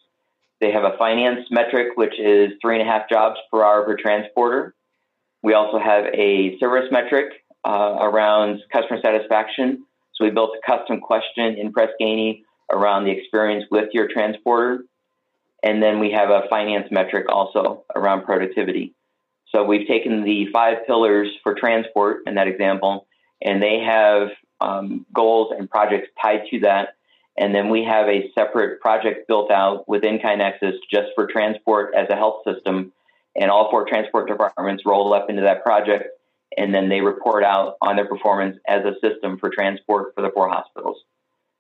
[0.61, 3.97] They have a finance metric, which is three and a half jobs per hour per
[3.97, 4.75] transporter.
[5.43, 9.85] We also have a service metric uh, around customer satisfaction.
[10.15, 14.85] So we built a custom question in Press Ganey around the experience with your transporter.
[15.63, 18.95] And then we have a finance metric also around productivity.
[19.49, 23.07] So we've taken the five pillars for transport in that example,
[23.43, 24.29] and they have
[24.61, 26.95] um, goals and projects tied to that.
[27.37, 32.09] And then we have a separate project built out within KaiNexus just for transport as
[32.11, 32.93] a health system.
[33.37, 36.09] And all four transport departments roll up into that project.
[36.57, 40.31] And then they report out on their performance as a system for transport for the
[40.31, 40.99] four hospitals.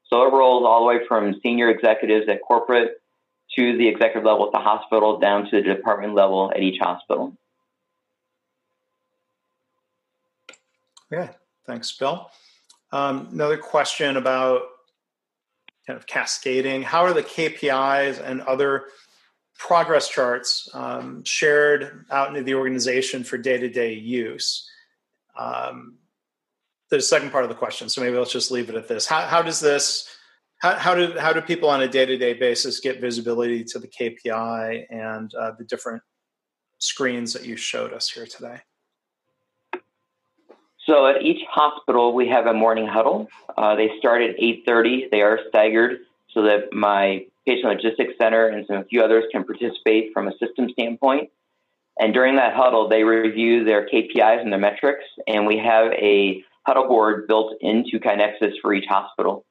[0.08, 2.99] So it rolls all the way from senior executives at corporate
[3.56, 7.36] to the executive level at the hospital down to the department level at each hospital.
[11.10, 11.30] Yeah,
[11.66, 12.30] thanks, Bill.
[12.92, 14.62] Um, another question about
[15.86, 16.82] kind of cascading.
[16.82, 18.84] How are the KPIs and other
[19.58, 24.68] progress charts um, shared out into the organization for day to day use?
[25.36, 25.96] Um,
[26.90, 27.88] the second part of the question.
[27.88, 29.06] So maybe let's just leave it at this.
[29.06, 30.08] How, how does this?
[30.60, 33.78] How, how do how do people on a day to day basis get visibility to
[33.78, 36.02] the KPI and uh, the different
[36.78, 38.60] screens that you showed us here today?
[40.86, 43.28] So at each hospital, we have a morning huddle.
[43.56, 45.10] Uh, they start at 8:30.
[45.10, 46.00] They are staggered
[46.34, 50.32] so that my patient logistics center and some a few others can participate from a
[50.36, 51.30] system standpoint.
[51.98, 55.04] And during that huddle, they review their KPIs and their metrics.
[55.26, 59.44] And we have a huddle board built into KaiNexus for each hospital.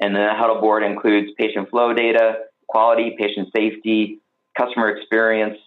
[0.00, 2.38] And then the huddle board includes patient flow data,
[2.68, 4.18] quality, patient safety,
[4.56, 5.58] customer experience,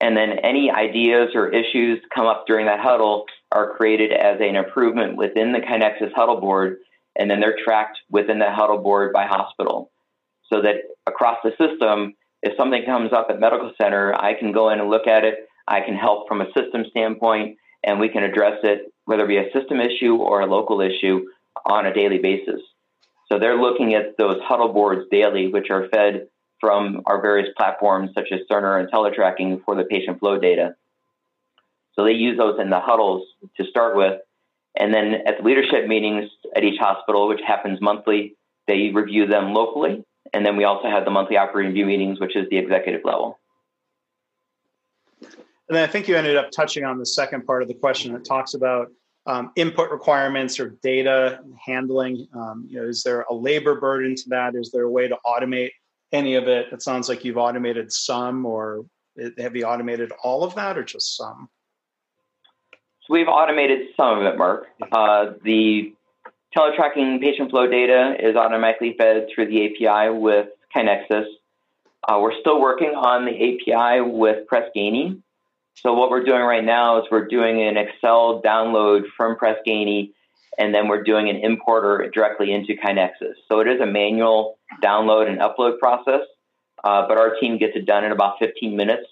[0.00, 4.54] and then any ideas or issues come up during that huddle are created as an
[4.54, 6.78] improvement within the KaiNexus huddle board,
[7.16, 9.90] and then they're tracked within the huddle board by hospital.
[10.52, 10.76] So that
[11.06, 14.88] across the system, if something comes up at medical center, I can go in and
[14.88, 15.48] look at it.
[15.66, 19.36] I can help from a system standpoint, and we can address it, whether it be
[19.38, 21.26] a system issue or a local issue,
[21.66, 22.60] on a daily basis.
[23.28, 26.28] So they're looking at those huddle boards daily, which are fed
[26.60, 30.74] from our various platforms such as Cerner and teletracking for the patient flow data.
[31.94, 33.26] So they use those in the huddles
[33.56, 34.20] to start with.
[34.76, 39.52] And then at the leadership meetings at each hospital, which happens monthly, they review them
[39.52, 40.04] locally.
[40.32, 43.38] And then we also have the monthly operating review meetings, which is the executive level.
[45.20, 48.12] And then I think you ended up touching on the second part of the question
[48.14, 48.90] that talks about
[49.28, 52.26] um, input requirements or data handling.
[52.34, 54.54] Um, you know, is there a labor burden to that?
[54.54, 55.70] Is there a way to automate
[56.12, 56.72] any of it?
[56.72, 58.86] It sounds like you've automated some, or
[59.36, 61.50] have you automated all of that, or just some?
[62.72, 64.66] So we've automated some of it, Mark.
[64.90, 65.92] Uh, the
[66.56, 71.26] teletracking patient flow data is automatically fed through the API with KaiNexus.
[72.08, 75.20] Uh, we're still working on the API with Press Ganey.
[75.82, 80.74] So what we're doing right now is we're doing an Excel download from Press and
[80.74, 83.34] then we're doing an importer directly into KaiNexus.
[83.48, 86.22] So it is a manual download and upload process,
[86.82, 89.06] uh, but our team gets it done in about 15 minutes.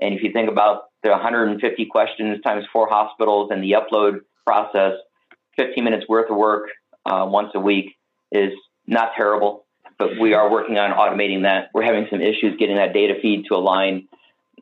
[0.00, 4.92] And if you think about the 150 questions times four hospitals and the upload process,
[5.58, 6.70] 15 minutes worth of work
[7.04, 7.96] uh, once a week
[8.32, 8.52] is
[8.86, 9.66] not terrible.
[9.98, 11.68] But we are working on automating that.
[11.74, 14.08] We're having some issues getting that data feed to align.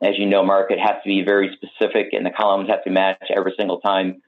[0.01, 2.89] As you know, Mark, it has to be very specific, and the columns have to
[2.89, 4.21] match every single time.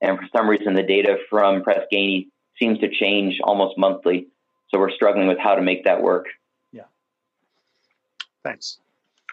[0.00, 4.28] And for some reason, the data from Press Ganey seems to change almost monthly.
[4.68, 6.26] So we're struggling with how to make that work.
[6.72, 6.82] Yeah.
[8.44, 8.78] Thanks.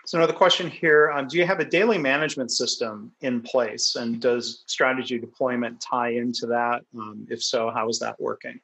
[0.05, 4.19] So another question here: um, Do you have a daily management system in place, and
[4.19, 6.83] does strategy deployment tie into that?
[6.97, 8.59] Um, if so, how is that working?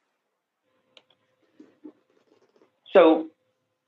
[2.92, 3.28] So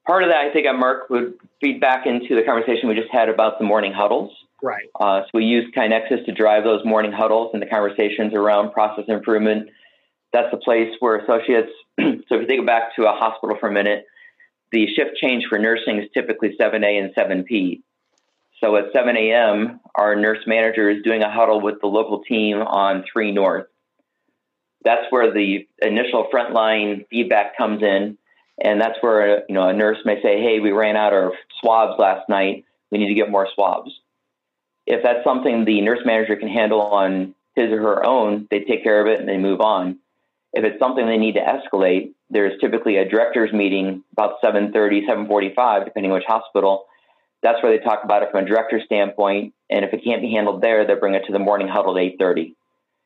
[0.07, 3.29] part of that, I think, Mark would feed back into the conversation we just had
[3.29, 4.33] about the morning huddles.
[4.63, 4.89] Right.
[4.99, 9.05] Uh, so we use KaiNexus to drive those morning huddles and the conversations around process
[9.09, 9.71] improvement.
[10.33, 11.73] That's the place where associates.
[12.01, 14.07] so if you think back to a hospital for a minute,
[14.71, 17.83] the shift change for nursing is typically 7A and 7P.
[18.63, 22.59] So at 7 a.m., our nurse manager is doing a huddle with the local team
[22.59, 23.67] on 3 North.
[24.85, 28.17] That's where the initial frontline feedback comes in,
[28.61, 31.33] and that's where uh, you know a nurse may say, "Hey, we ran out of
[31.61, 32.65] swabs last night.
[32.91, 33.91] We need to get more swabs."
[34.87, 38.83] If that's something the nurse manager can handle on his or her own, they take
[38.83, 39.99] care of it and they move on.
[40.53, 45.85] If it's something they need to escalate, there's typically a director's meeting about 7:30, 7:45,
[45.85, 46.87] depending which hospital.
[47.43, 50.31] That's where they talk about it from a director's standpoint, and if it can't be
[50.31, 52.55] handled there, they bring it to the morning huddle at 8:30.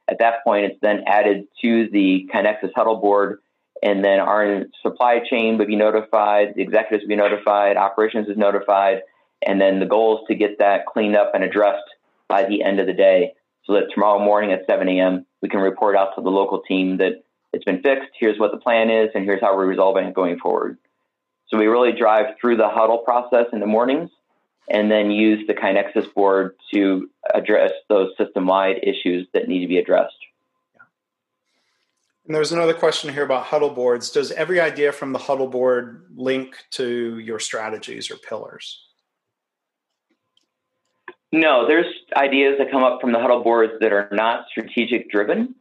[0.09, 3.40] At that point, it's then added to the KaiNexus huddle board,
[3.83, 8.37] and then our supply chain would be notified, the executives would be notified, operations is
[8.37, 9.03] notified,
[9.47, 11.85] and then the goal is to get that cleaned up and addressed
[12.29, 15.27] by the end of the day, so that tomorrow morning at 7 a.m.
[15.43, 17.22] we can report out to the local team that
[17.53, 18.11] it's been fixed.
[18.18, 20.79] Here's what the plan is, and here's how we're resolving it going forward.
[21.49, 24.11] So we really drive through the huddle process in the mornings
[24.68, 29.68] and then use the KaiNexus board to address those system wide issues that need to
[29.68, 30.16] be addressed.
[32.27, 34.11] And there's another question here about huddle boards.
[34.11, 38.83] Does every idea from the huddle board link to your strategies or pillars?
[41.33, 45.55] No, there's ideas that come up from the huddle boards that are not strategic driven.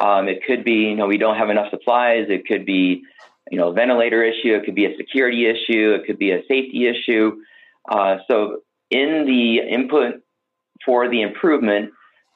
[0.00, 2.26] Um, it could be, you know, we don't have enough supplies.
[2.28, 3.02] It could be,
[3.50, 4.54] you know, a ventilator issue.
[4.54, 5.94] It could be a security issue.
[5.94, 7.36] It could be a safety issue.
[7.88, 8.60] Uh, so
[8.90, 10.22] in the input
[10.84, 11.92] for the improvement,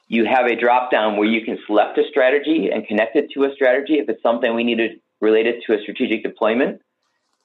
[0.07, 3.43] you have a drop down where you can select a strategy and connect it to
[3.43, 4.89] a strategy if it's something we need to
[5.19, 6.81] relate it to a strategic deployment.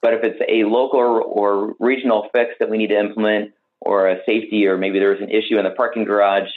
[0.00, 3.52] But if it's a local or regional fix that we need to implement,
[3.84, 6.48] or a safety, or maybe there was an issue in the parking garage,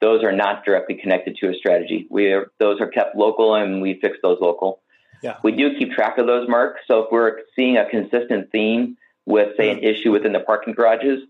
[0.00, 2.06] those are not directly connected to a strategy.
[2.10, 4.80] We are, those are kept local and we fix those local.
[5.22, 5.36] Yeah.
[5.42, 6.78] We do keep track of those, Mark.
[6.86, 11.20] So if we're seeing a consistent theme with, say, an issue within the parking garages,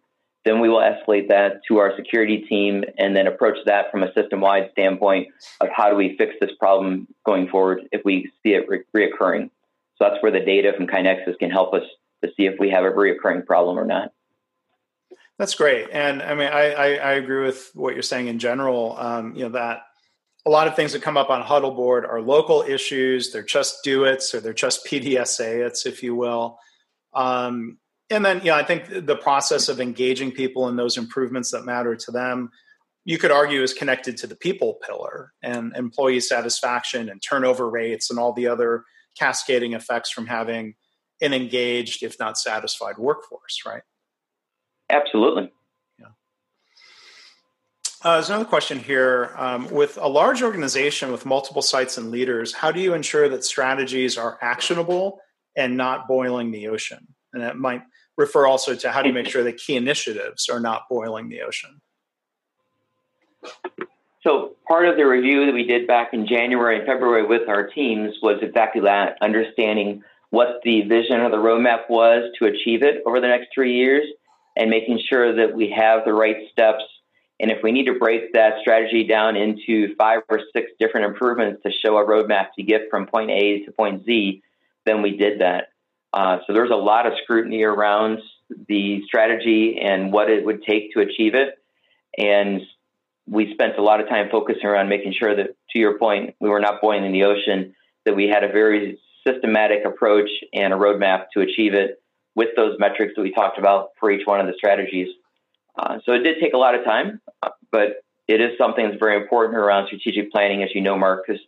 [0.45, 4.13] then we will escalate that to our security team and then approach that from a
[4.13, 5.29] system wide standpoint
[5.61, 9.51] of how do we fix this problem going forward if we see it re- reoccurring.
[9.97, 11.85] So that's where the data from KaiNexus can help us
[12.23, 14.13] to see if we have a reoccurring problem or not.
[15.39, 18.97] That's great, and I mean, I, I, I agree with what you're saying in general.
[18.97, 19.83] Um, you know that
[20.47, 23.33] a lot of things that come up on Huddle Board are local issues.
[23.33, 26.59] They're just do its or they're just PDSA its, if you will.
[27.15, 27.79] Um,
[28.11, 31.97] and then, yeah, I think the process of engaging people in those improvements that matter
[31.97, 32.51] to them,
[33.05, 38.11] you could argue is connected to the people pillar and employee satisfaction and turnover rates
[38.11, 38.85] and all the other
[39.19, 40.75] cascading effects from having
[41.21, 43.83] an engaged, if not satisfied, workforce, right?
[44.91, 45.51] Absolutely.
[45.99, 46.07] Yeah.
[48.03, 49.33] Uh, there's another question here.
[49.37, 53.45] Um, with a large organization with multiple sites and leaders, how do you ensure that
[53.45, 55.21] strategies are actionable
[55.57, 57.07] and not boiling the ocean?
[57.33, 57.83] And that might
[58.17, 61.43] refer also to how do you make sure that key initiatives are not boiling the
[61.43, 61.81] ocean?
[64.23, 67.67] So, part of the review that we did back in January and February with our
[67.67, 73.03] teams was exactly that understanding what the vision of the roadmap was to achieve it
[73.07, 74.05] over the next three years
[74.57, 76.83] and making sure that we have the right steps.
[77.39, 81.63] And if we need to break that strategy down into five or six different improvements
[81.63, 84.43] to show a roadmap to get from point A to point Z,
[84.87, 85.69] then we did that.
[86.15, 88.21] Uh, so there's a lot of scrutiny around
[88.69, 91.59] the strategy and what it would take to achieve it.
[92.17, 92.63] And
[93.27, 96.49] we spent a lot of time focusing around making sure that, to your point, we
[96.49, 100.77] were not boiling in the ocean, that we had a very systematic approach and a
[100.77, 102.01] roadmap to achieve it
[102.37, 105.09] with those metrics that we talked about for each one of the strategies.
[105.77, 107.21] Uh, so it did take a lot of time,
[107.73, 111.43] but it is something that's very important around strategic planning, as you know, Mark, because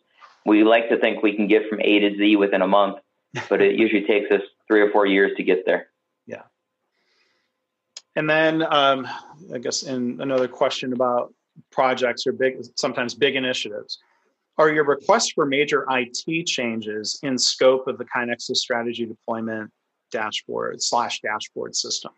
[0.45, 2.97] we like to think we can get from A to Z within a month,
[3.49, 5.89] but it usually takes us three or four years to get there.
[6.27, 6.43] Yeah.
[8.15, 9.07] And then um,
[9.53, 11.33] I guess in another question about
[11.71, 13.99] projects or big, sometimes big initiatives.
[14.59, 19.71] Are your requests for major IT changes in scope of the KaiNexus strategy deployment
[20.11, 22.13] dashboard slash dashboard system?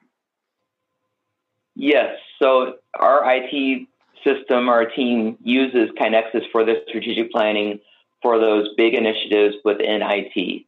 [1.74, 2.16] Yes.
[2.40, 3.88] So our IT
[4.24, 7.80] system, our team uses KaiNexus for the strategic planning
[8.22, 10.64] for those big initiatives within IT.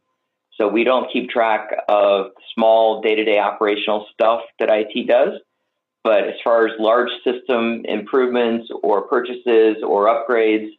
[0.57, 5.39] So we don't keep track of small day to day operational stuff that IT does.
[6.03, 10.69] But as far as large system improvements or purchases or upgrades,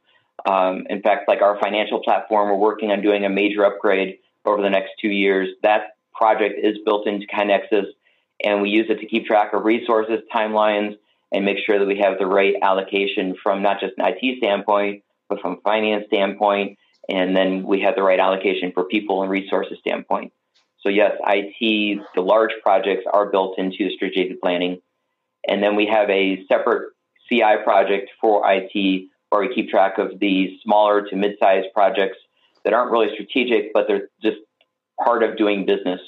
[0.46, 4.60] um, in fact, like our financial platform, we're working on doing a major upgrade over
[4.60, 5.48] the next two years.
[5.62, 7.86] That project is built into KaiNexus,
[8.44, 10.96] and we use it to keep track of resources, timelines,
[11.30, 15.04] and make sure that we have the right allocation from not just an IT standpoint,
[15.28, 19.30] but from a finance standpoint, and then we have the right allocation for people and
[19.30, 20.32] resources standpoint.
[20.80, 24.80] So yes, IT, the large projects are built into the strategic planning.
[25.48, 26.92] And then we have a separate
[27.28, 32.18] CI project for IT where we keep track of the smaller to mid-sized projects
[32.64, 34.38] that aren't really strategic, but they're just
[35.02, 36.00] part of doing business.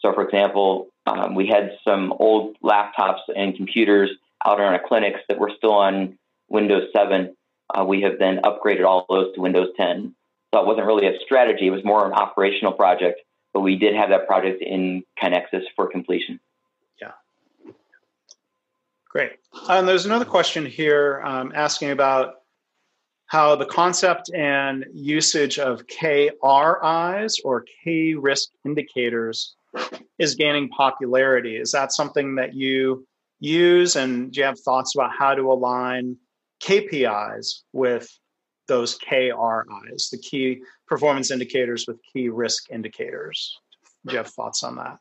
[0.00, 4.10] So, for example, um, we had some old laptops and computers
[4.44, 6.18] out in our clinics that were still on
[6.48, 7.34] Windows 7.
[7.74, 10.14] Uh, we have then upgraded all those to Windows 10.
[10.54, 13.20] So it wasn't really a strategy; it was more an operational project.
[13.52, 16.38] But we did have that project in KaiNexus for completion.
[17.02, 17.10] Yeah.
[19.08, 19.32] Great.
[19.68, 22.34] And there's another question here um, asking about
[23.26, 29.56] how the concept and usage of KRIs or K risk indicators
[30.20, 31.56] is gaining popularity.
[31.56, 33.04] Is that something that you
[33.40, 33.96] use?
[33.96, 36.16] And do you have thoughts about how to align
[36.62, 38.08] KPIs with
[38.66, 43.58] those KRIs, the key performance indicators with key risk indicators?
[44.06, 44.98] Do you have thoughts on that?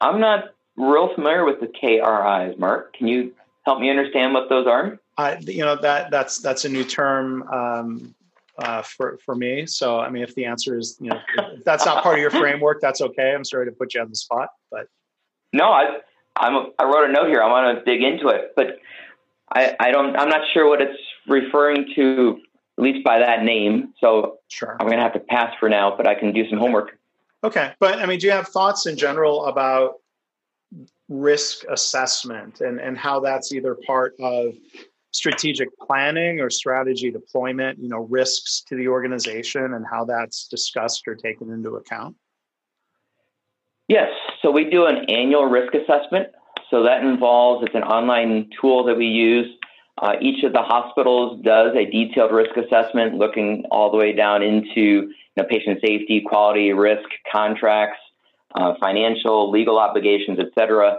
[0.00, 2.94] I'm not real familiar with the KRIs, Mark.
[2.94, 3.34] Can you
[3.64, 4.98] help me understand what those are?
[5.18, 8.14] I, you know that that's that's a new term um,
[8.58, 9.66] uh, for for me.
[9.66, 12.30] So I mean, if the answer is you know if that's not part of your
[12.42, 13.32] framework, that's okay.
[13.34, 14.88] I'm sorry to put you on the spot, but
[15.52, 15.98] no, I
[16.36, 17.42] I'm I wrote a note here.
[17.42, 18.78] I want to dig into it, but
[19.50, 22.40] I I don't I'm not sure what it's referring to
[22.78, 23.94] at least by that name.
[24.00, 26.58] So sure, I'm going to have to pass for now, but I can do some
[26.58, 26.98] homework.
[27.44, 29.94] Okay, but I mean, do you have thoughts in general about
[31.08, 34.54] risk assessment and, and how that's either part of
[35.12, 41.06] strategic planning or strategy deployment, you know, risks to the organization and how that's discussed
[41.06, 42.16] or taken into account?
[43.88, 44.10] Yes.
[44.42, 46.28] So we do an annual risk assessment.
[46.70, 49.46] So that involves, it's an online tool that we use.
[49.98, 54.42] Uh, each of the hospitals does a detailed risk assessment looking all the way down
[54.42, 57.98] into you know, patient safety, quality, risk, contracts,
[58.54, 60.98] uh, financial, legal obligations, et cetera.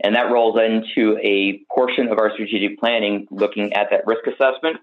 [0.00, 4.78] And that rolls into a portion of our strategic planning looking at that risk assessment.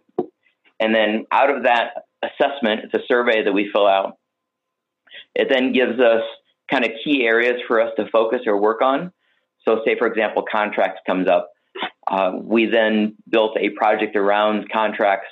[0.79, 4.17] And then out of that assessment, it's a survey that we fill out.
[5.33, 6.21] It then gives us
[6.69, 9.11] kind of key areas for us to focus or work on.
[9.63, 11.51] So, say, for example, contracts comes up.
[12.07, 15.27] Uh, we then built a project around contracts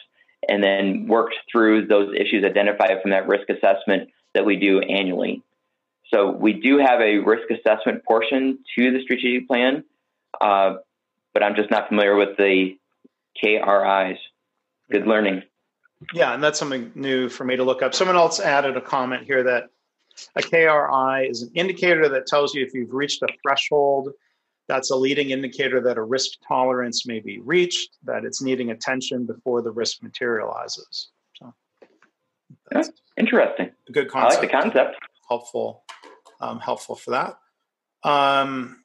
[0.49, 5.41] and then worked through those issues identified from that risk assessment that we do annually.
[6.13, 9.83] So we do have a risk assessment portion to the strategic plan,
[10.41, 10.75] uh,
[11.33, 12.77] but I'm just not familiar with the
[13.41, 14.17] KRIs.
[14.91, 15.43] Good learning.
[16.13, 17.93] Yeah, and that's something new for me to look up.
[17.93, 19.69] Someone else added a comment here that
[20.35, 24.09] a KRI is an indicator that tells you if you've reached a threshold.
[24.67, 29.25] That's a leading indicator that a risk tolerance may be reached, that it's needing attention
[29.25, 31.09] before the risk materializes.
[31.37, 31.53] So
[32.71, 33.71] that's interesting.
[33.89, 34.37] A good concept.
[34.37, 34.95] I like the concept.
[35.27, 35.83] Helpful
[36.43, 37.37] um, helpful for that.
[38.07, 38.79] Um,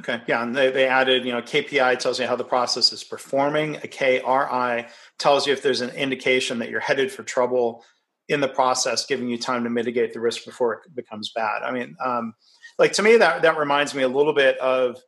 [0.00, 3.04] Okay, yeah, and they, they added, you know, KPI tells you how the process is
[3.04, 3.76] performing.
[3.76, 7.84] A KRI tells you if there's an indication that you're headed for trouble
[8.26, 11.62] in the process, giving you time to mitigate the risk before it becomes bad.
[11.62, 12.32] I mean, um,
[12.78, 15.00] like to me, that that reminds me a little bit of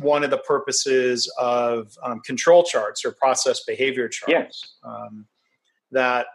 [0.00, 4.30] one of the purposes of um, control charts or process behavior charts.
[4.30, 4.62] Yes.
[4.82, 5.26] Um,
[5.90, 6.26] that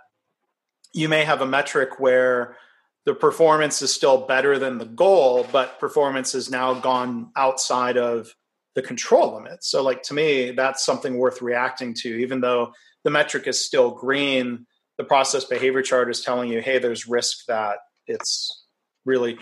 [0.94, 2.58] you may have a metric where
[3.06, 8.34] the performance is still better than the goal, but performance has now gone outside of
[8.76, 9.64] the control limit.
[9.64, 12.74] So, like to me, that's something worth reacting to, even though
[13.04, 14.66] the metric is still green.
[14.98, 17.78] The process behavior chart is telling you, hey, there's risk that
[18.08, 18.64] it's
[19.06, 19.38] really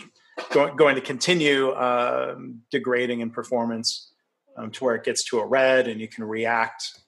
[0.52, 4.12] go- going to continue um, degrading in performance
[4.56, 7.00] um, to where it gets to a red and you can react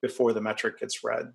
[0.00, 1.32] before the metric gets red.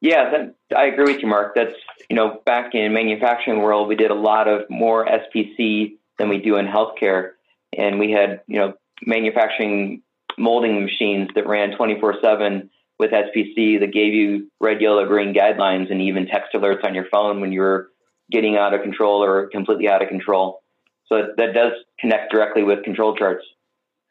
[0.00, 1.54] Yeah, that, I agree with you, Mark.
[1.54, 1.74] That's
[2.08, 6.38] you know back in manufacturing world, we did a lot of more SPC than we
[6.38, 7.32] do in healthcare,
[7.76, 10.02] and we had you know manufacturing
[10.38, 15.34] molding machines that ran twenty four seven with SPC that gave you red, yellow, green
[15.34, 17.90] guidelines and even text alerts on your phone when you were
[18.30, 20.62] getting out of control or completely out of control.
[21.06, 23.44] So that does connect directly with control charts.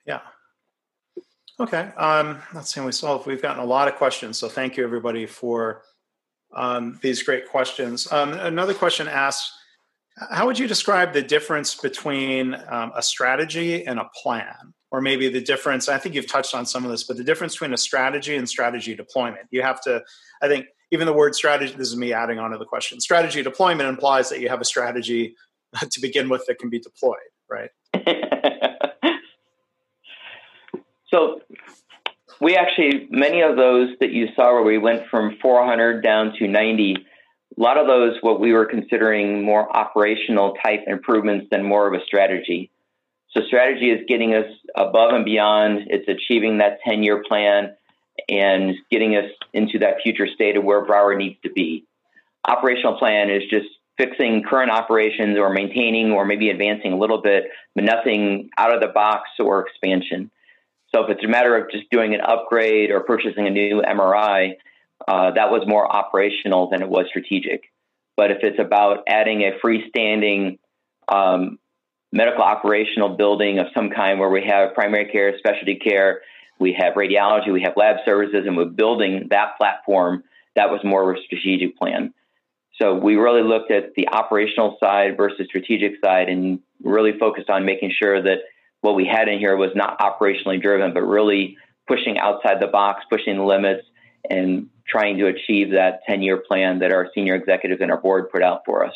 [0.06, 0.20] Yeah.
[1.60, 1.92] Okay.
[1.98, 2.82] Um, let's see.
[2.82, 5.84] We saw we've gotten a lot of questions, so thank you everybody for
[6.54, 8.12] um, these great questions.
[8.12, 9.52] Um, another question asks,
[10.32, 15.30] how would you describe the difference between um, a strategy and a plan, or maybe
[15.30, 15.88] the difference?
[15.88, 18.48] I think you've touched on some of this, but the difference between a strategy and
[18.48, 19.48] strategy deployment.
[19.52, 20.04] You have to.
[20.42, 21.74] I think even the word strategy.
[21.76, 23.00] This is me adding on to the question.
[23.00, 25.36] Strategy deployment implies that you have a strategy
[25.92, 27.18] to begin with that can be deployed,
[27.50, 27.70] right?
[31.12, 31.42] So
[32.40, 36.48] we actually, many of those that you saw where we went from 400 down to
[36.48, 41.88] 90, a lot of those, what we were considering more operational type improvements than more
[41.88, 42.72] of a strategy.
[43.32, 45.88] So strategy is getting us above and beyond.
[45.88, 47.76] It's achieving that 10 year plan
[48.28, 51.86] and getting us into that future state of where Broward needs to be.
[52.48, 53.68] Operational plan is just
[53.98, 57.46] fixing current operations or maintaining or maybe advancing a little bit,
[57.76, 60.32] but nothing out of the box or expansion.
[60.94, 64.54] So if it's a matter of just doing an upgrade or purchasing a new MRI,
[65.08, 67.64] uh, that was more operational than it was strategic.
[68.18, 70.60] But if it's about adding a freestanding
[71.08, 71.60] um,
[72.12, 76.22] medical operational building of some kind where we have primary care, specialty care,
[76.60, 80.24] we have radiology, we have lab services, and we're building that platform,
[80.56, 82.14] that was more of a strategic plan.
[82.82, 87.66] So we really looked at the operational side versus strategic side and really focused on
[87.66, 88.40] making sure that
[88.82, 91.58] what we had in here was not operationally driven, but really
[91.88, 93.84] pushing outside the box, pushing the limits,
[94.30, 98.30] and trying to achieve that 10 year plan that our senior executives and our board
[98.32, 98.94] put out for us.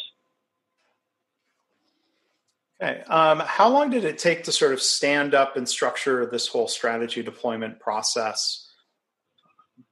[2.81, 3.01] Okay.
[3.03, 6.67] Um, how long did it take to sort of stand up and structure this whole
[6.67, 8.69] strategy deployment process?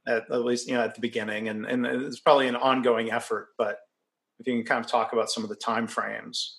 [0.08, 3.50] At, at least, you know, at the beginning, and, and it's probably an ongoing effort.
[3.58, 3.80] But
[4.40, 6.58] if you can kind of talk about some of the time frames.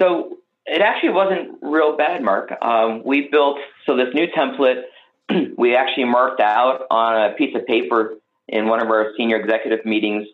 [0.00, 2.52] So it actually wasn't real bad, Mark.
[2.62, 4.82] Um, we built so this new template
[5.56, 8.14] we actually marked out on a piece of paper
[8.48, 10.26] in one of our senior executive meetings,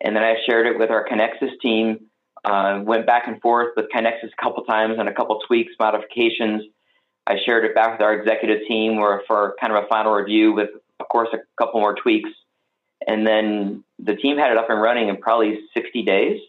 [0.00, 2.06] and then I shared it with our KaiNexus team.
[2.44, 6.62] Uh, went back and forth with KaiNexus a couple times and a couple tweaks, modifications.
[7.26, 10.52] I shared it back with our executive team or for kind of a final review
[10.52, 10.68] with,
[11.00, 12.28] of course, a couple more tweaks.
[13.06, 16.40] And then the team had it up and running in probably 60 days.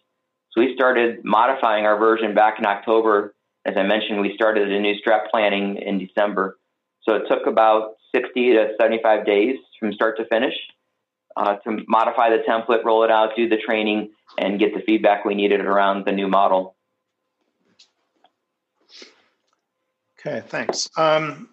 [0.52, 3.34] So we started modifying our version back in October.
[3.66, 6.58] As I mentioned, we started a new strap planning in December.
[7.04, 10.56] So it took about 60 to 75 days from start to finish
[11.38, 15.26] uh, to modify the template, roll it out, do the training, and get the feedback
[15.26, 16.76] we needed around the new model.
[20.20, 20.90] Okay, thanks.
[20.98, 21.50] Um,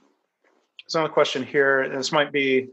[0.81, 1.89] there's another question here.
[1.89, 2.69] This might be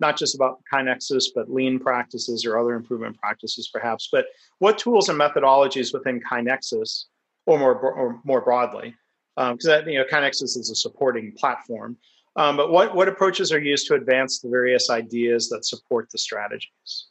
[0.00, 4.08] not just about KaiNexus, but lean practices or other improvement practices, perhaps.
[4.10, 4.26] But
[4.58, 7.04] what tools and methodologies within KaiNexus,
[7.46, 8.94] or more or more broadly,
[9.36, 11.96] because um, you know KaiNexus is a supporting platform.
[12.38, 16.18] Um, but what what approaches are used to advance the various ideas that support the
[16.18, 17.08] strategies?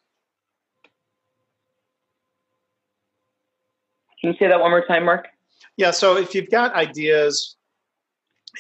[4.21, 5.27] Can you say that one more time, Mark?
[5.75, 5.91] Yeah.
[5.91, 7.57] So if you've got ideas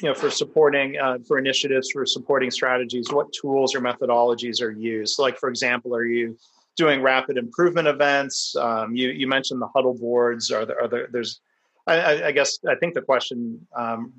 [0.01, 4.71] you know, for supporting uh, for initiatives for supporting strategies, what tools or methodologies are
[4.71, 5.19] used?
[5.19, 6.37] Like, for example, are you
[6.75, 8.55] doing rapid improvement events?
[8.57, 10.51] Um, you you mentioned the huddle boards.
[10.51, 10.81] Are there?
[10.81, 11.39] Are there there's,
[11.87, 14.13] I, I guess I think the question um,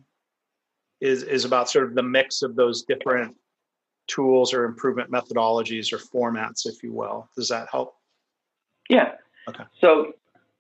[1.01, 3.36] is is about sort of the mix of those different
[4.09, 7.28] tools or improvement methodologies or formats, if you will.
[7.36, 7.94] Does that help?
[8.88, 9.12] Yeah.
[9.49, 9.64] Okay.
[9.80, 10.12] So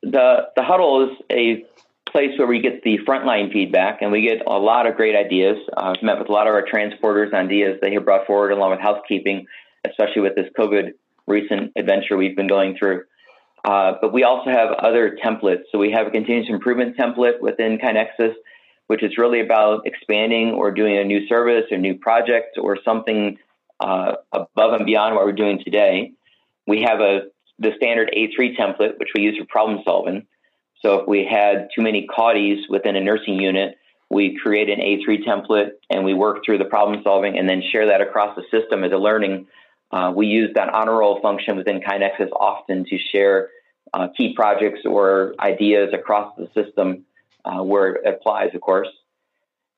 [0.02, 1.64] the the huddle is a
[2.10, 5.58] place where we get the frontline feedback and we get a lot of great ideas.
[5.76, 8.50] Uh, I've met with a lot of our transporters on ideas they have brought forward
[8.50, 9.46] along with housekeeping,
[9.86, 10.92] especially with this COVID
[11.26, 13.02] recent adventure we've been going through.
[13.64, 15.64] Uh, but we also have other templates.
[15.70, 18.32] So we have a continuous improvement template within KaiNexus,
[18.88, 23.38] which is really about expanding or doing a new service or new project or something
[23.80, 26.12] uh, above and beyond what we're doing today.
[26.66, 27.28] We have a
[27.60, 30.26] the standard A3 template, which we use for problem solving.
[30.80, 33.76] So if we had too many CAUTIs within a nursing unit,
[34.10, 37.86] we create an A3 template and we work through the problem solving and then share
[37.86, 39.48] that across the system as a learning.
[39.90, 43.48] Uh, we use that honor roll function within KaiNexus often to share
[43.92, 47.04] uh, key projects or ideas across the system
[47.44, 48.88] uh, where it applies, of course.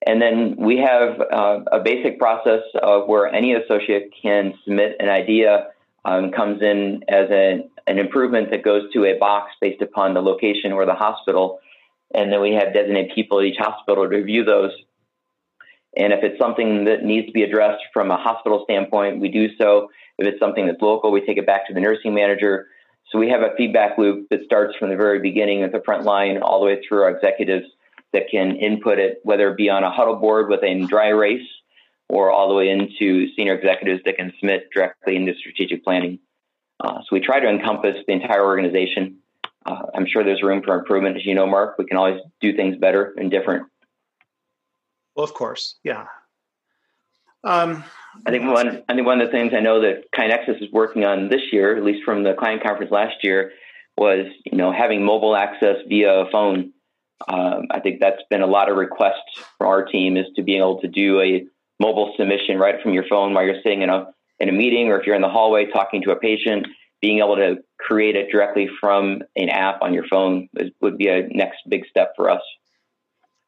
[0.07, 5.09] And then we have uh, a basic process of where any associate can submit an
[5.09, 5.69] idea
[6.05, 10.23] um, comes in as a, an improvement that goes to a box based upon the
[10.23, 11.61] location or the hospital.
[12.15, 14.73] And then we have designated people at each hospital to review those.
[15.97, 19.49] And if it's something that needs to be addressed from a hospital standpoint, we do
[19.57, 19.91] so.
[20.19, 22.69] If it's something that's local, we take it back to the nursing manager.
[23.11, 26.05] So we have a feedback loop that starts from the very beginning at the front
[26.05, 27.67] line all the way through our executives
[28.13, 31.47] that can input it, whether it be on a huddle board within dry erase
[32.09, 36.19] or all the way into senior executives that can submit directly into strategic planning.
[36.81, 39.19] Uh, so we try to encompass the entire organization.
[39.67, 41.17] Uh, I'm sure there's room for improvement.
[41.17, 43.67] As you know, Mark, we can always do things better and different.
[45.15, 46.07] Well, of course, yeah.
[47.45, 47.85] Um,
[48.27, 48.83] I think one.
[48.89, 51.77] I think one of the things I know that KaiNexus is working on this year,
[51.77, 53.53] at least from the client conference last year,
[53.97, 56.73] was you know having mobile access via a phone.
[57.29, 60.57] Um, I think that's been a lot of requests from our team is to be
[60.57, 61.47] able to do a
[61.79, 64.07] mobile submission right from your phone while you're sitting in a
[64.39, 66.67] in a meeting or if you're in the hallway talking to a patient,
[67.01, 71.09] being able to create it directly from an app on your phone is, would be
[71.09, 72.43] a next big step for us.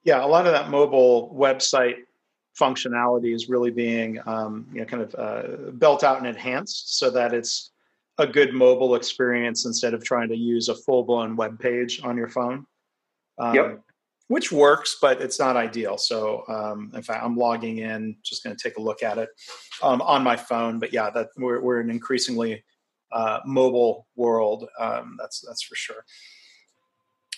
[0.04, 1.96] Yeah, a lot of that mobile website
[2.58, 7.10] functionality is really being um, you know kind of uh, built out and enhanced so
[7.10, 7.70] that it's
[8.18, 12.16] a good mobile experience instead of trying to use a full blown web page on
[12.16, 12.66] your phone.
[13.38, 13.80] Um, yep
[14.32, 15.98] which works, but it's not ideal.
[15.98, 19.28] So, um, in fact, I'm logging in, just going to take a look at it
[19.82, 20.78] um, on my phone.
[20.78, 22.64] But yeah, that we're, we're an increasingly
[23.12, 24.68] uh, mobile world.
[24.78, 26.04] Um, that's that's for sure.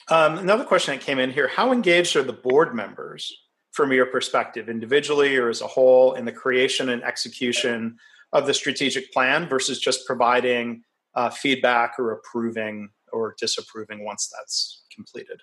[0.08, 3.36] Um, another question that came in here: How engaged are the board members,
[3.74, 7.96] from your perspective, individually or as a whole, in the creation and execution
[8.32, 10.82] of the strategic plan versus just providing
[11.16, 15.40] uh, feedback or approving or disapproving once that's completed?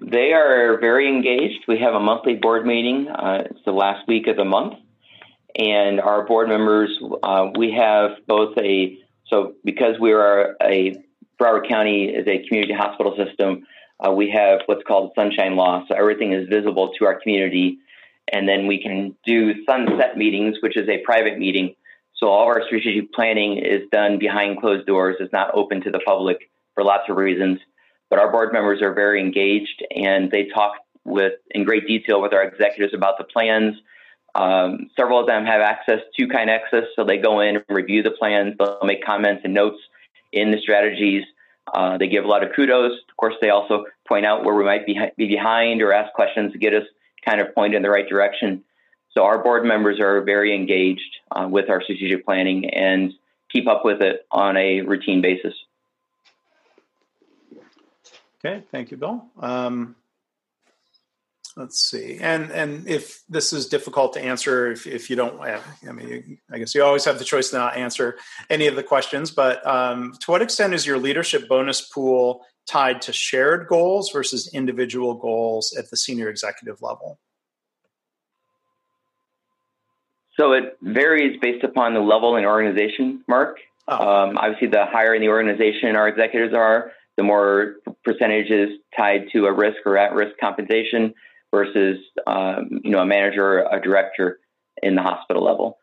[0.00, 1.64] They are very engaged.
[1.66, 3.08] We have a monthly board meeting.
[3.08, 4.74] Uh, it's the last week of the month.
[5.58, 8.98] And our board members, uh, we have both a,
[9.28, 11.02] so because we are a,
[11.40, 13.66] Broward County is a community hospital system,
[14.04, 15.84] uh, we have what's called sunshine law.
[15.88, 17.78] So everything is visible to our community.
[18.32, 21.74] And then we can do sunset meetings, which is a private meeting.
[22.16, 25.16] So all of our strategic planning is done behind closed doors.
[25.20, 27.60] It's not open to the public for lots of reasons.
[28.10, 30.74] But our board members are very engaged and they talk
[31.04, 33.76] with in great detail with our executives about the plans.
[34.34, 38.10] Um, several of them have access to KaiNexus, so they go in and review the
[38.10, 38.54] plans.
[38.58, 39.78] They'll make comments and notes
[40.32, 41.24] in the strategies.
[41.72, 42.92] Uh, they give a lot of kudos.
[43.08, 46.52] Of course, they also point out where we might be, be behind or ask questions
[46.52, 46.84] to get us
[47.24, 48.62] kind of pointed in the right direction.
[49.12, 53.12] So our board members are very engaged uh, with our strategic planning and
[53.50, 55.54] keep up with it on a routine basis.
[58.44, 59.24] Okay, thank you, Bill.
[59.40, 59.96] Um,
[61.56, 65.60] let's see, and and if this is difficult to answer, if if you don't, I
[65.92, 68.18] mean, I guess you always have the choice to not answer
[68.50, 69.30] any of the questions.
[69.30, 74.50] But um, to what extent is your leadership bonus pool tied to shared goals versus
[74.52, 77.18] individual goals at the senior executive level?
[80.36, 83.58] So it varies based upon the level and organization, Mark.
[83.88, 83.94] Oh.
[83.94, 89.46] Um, obviously, the higher in the organization our executives are, the more percentages tied to
[89.46, 91.14] a risk or at-risk compensation
[91.56, 94.38] versus um, you know a manager or a director
[94.82, 95.78] in the hospital level.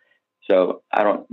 [0.50, 1.26] So I don't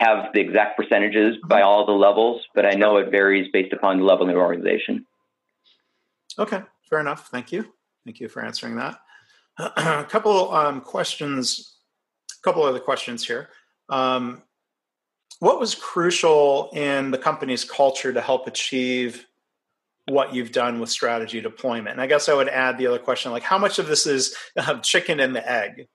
[0.00, 1.68] have the exact percentages by mm-hmm.
[1.68, 5.06] all the levels, but I know it varies based upon the level of the organization.
[6.38, 7.28] Okay, fair enough.
[7.28, 7.72] Thank you.
[8.04, 8.98] Thank you for answering that.
[9.58, 11.76] a couple um, questions,
[12.32, 13.50] a couple other questions here.
[13.88, 14.42] Um,
[15.38, 19.26] what was crucial in the company's culture to help achieve
[20.06, 21.92] what you've done with strategy deployment?
[21.92, 24.34] And I guess I would add the other question like, how much of this is
[24.66, 25.88] um, chicken and the egg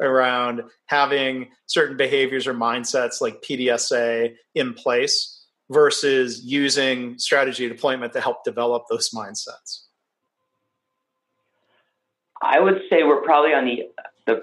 [0.00, 8.20] around having certain behaviors or mindsets like PDSA in place versus using strategy deployment to
[8.20, 9.84] help develop those mindsets?
[12.42, 13.88] I would say we're probably on the
[14.26, 14.42] the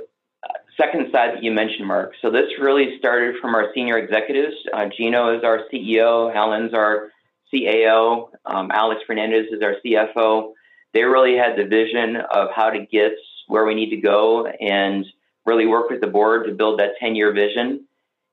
[0.78, 2.14] second side that you mentioned, Mark.
[2.22, 4.56] So this really started from our senior executives.
[4.74, 7.10] Uh, Gino is our CEO, Alan's our
[7.54, 10.54] CAO, um, Alex Fernandez is our CFO.
[10.94, 13.14] They really had the vision of how to get
[13.48, 15.06] where we need to go and
[15.46, 17.86] really work with the board to build that 10 year vision.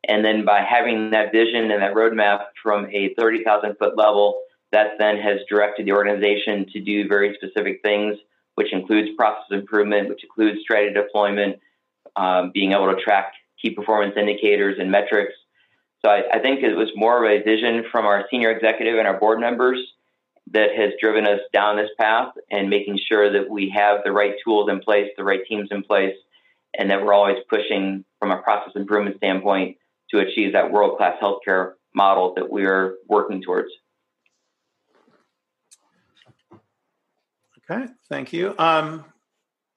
[0.06, 4.40] And then by having that vision and that roadmap from a 30,000 foot level,
[4.72, 8.16] that then has directed the organization to do very specific things,
[8.54, 11.58] which includes process improvement, which includes strategy deployment,
[12.16, 15.34] um, being able to track key performance indicators and metrics.
[16.04, 19.06] So I, I think it was more of a vision from our senior executive and
[19.06, 19.78] our board members
[20.52, 24.34] that has driven us down this path and making sure that we have the right
[24.44, 26.14] tools in place, the right teams in place,
[26.78, 29.76] and that we're always pushing from a process improvement standpoint
[30.10, 33.68] to achieve that world class healthcare model that we're working towards.
[37.70, 38.54] Okay, thank you.
[38.58, 39.04] Um,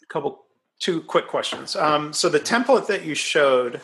[0.01, 0.45] a couple,
[0.79, 1.75] two quick questions.
[1.75, 3.81] Um, so the template that you showed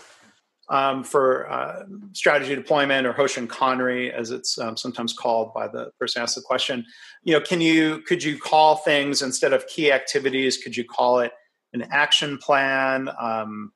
[0.69, 5.91] um, for uh, strategy deployment or Hoshin Kanri, as it's um, sometimes called by the
[5.99, 6.85] person asked the question,
[7.23, 10.57] you know, can you could you call things instead of key activities?
[10.57, 11.31] Could you call it
[11.73, 13.09] an action plan?
[13.19, 13.71] Um,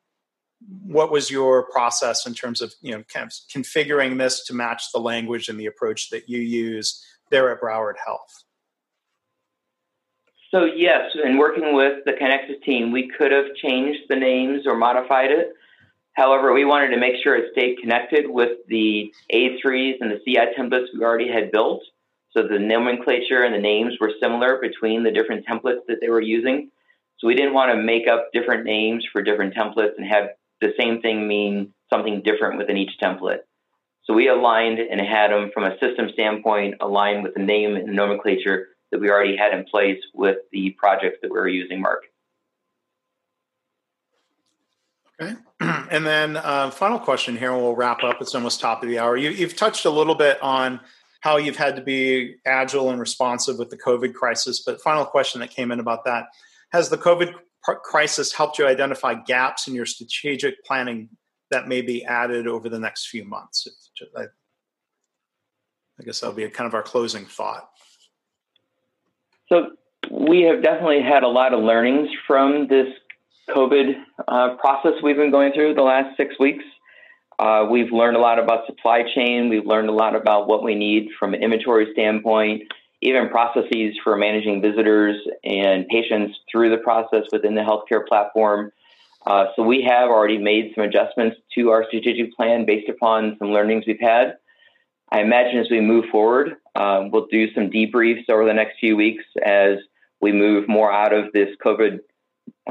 [0.84, 4.92] what was your process in terms of you know kind of configuring this to match
[4.94, 8.44] the language and the approach that you use there at Broward Health?
[10.52, 14.76] So yes, in working with the KaiNexus team, we could have changed the names or
[14.76, 15.54] modified it.
[16.14, 20.54] However, we wanted to make sure it stayed connected with the A3s and the CI
[20.58, 21.84] templates we already had built.
[22.32, 26.22] So the nomenclature and the names were similar between the different templates that they were
[26.22, 26.70] using.
[27.18, 30.74] So we didn't want to make up different names for different templates and have the
[30.80, 33.40] same thing mean something different within each template.
[34.06, 37.94] So we aligned and had them from a system standpoint aligned with the name and
[37.94, 42.04] nomenclature that we already had in place with the projects that we were using, Mark.
[45.20, 45.36] Okay.
[45.92, 48.22] And then uh, final question here, and we'll wrap up.
[48.22, 49.18] It's almost top of the hour.
[49.18, 50.80] You, you've touched a little bit on
[51.20, 55.42] how you've had to be agile and responsive with the COVID crisis, but final question
[55.42, 56.28] that came in about that.
[56.72, 57.34] Has the COVID
[57.84, 61.10] crisis helped you identify gaps in your strategic planning
[61.52, 63.68] that may be added over the next few months?
[64.16, 67.70] I, I guess that'll be kind of our closing thought.
[69.50, 69.72] So
[70.10, 72.88] we have definitely had a lot of learnings from this
[73.50, 73.94] COVID
[74.28, 76.64] uh, process we've been going through the last six weeks.
[77.40, 79.50] Uh, we've learned a lot about supply chain.
[79.50, 82.64] We've learned a lot about what we need from an inventory standpoint,
[83.02, 88.72] even processes for managing visitors and patients through the process within the healthcare platform.
[89.26, 93.50] Uh, so we have already made some adjustments to our strategic plan based upon some
[93.50, 94.38] learnings we've had.
[95.12, 98.96] I imagine as we move forward, uh, we'll do some debriefs over the next few
[98.96, 99.78] weeks as
[100.22, 102.00] we move more out of this COVID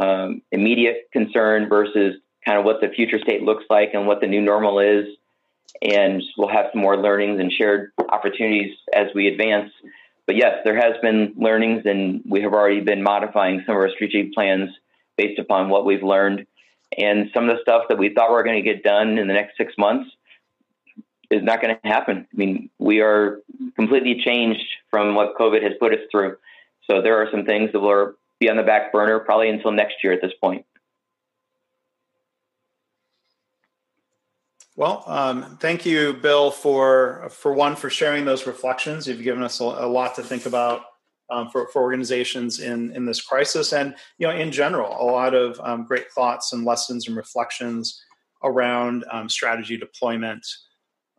[0.01, 4.27] um, immediate concern versus kind of what the future state looks like and what the
[4.27, 5.05] new normal is.
[5.83, 9.71] And we'll have some more learnings and shared opportunities as we advance.
[10.27, 13.91] But yes, there has been learnings, and we have already been modifying some of our
[13.91, 14.71] strategic plans
[15.17, 16.47] based upon what we've learned.
[16.97, 19.29] And some of the stuff that we thought we were going to get done in
[19.29, 20.11] the next six months
[21.31, 22.27] is not going to happen.
[22.33, 23.41] I mean, we are
[23.77, 26.37] completely changed from what COVID has put us through.
[26.91, 30.03] So there are some things that will be on the back burner probably until next
[30.03, 30.65] year at this point.
[34.77, 39.07] Well, um, thank you, Bill, for for one for sharing those reflections.
[39.07, 40.83] You've given us a, a lot to think about
[41.29, 45.35] um, for, for organizations in in this crisis, and you know, in general, a lot
[45.35, 48.03] of um, great thoughts and lessons and reflections
[48.43, 50.47] around um, strategy deployment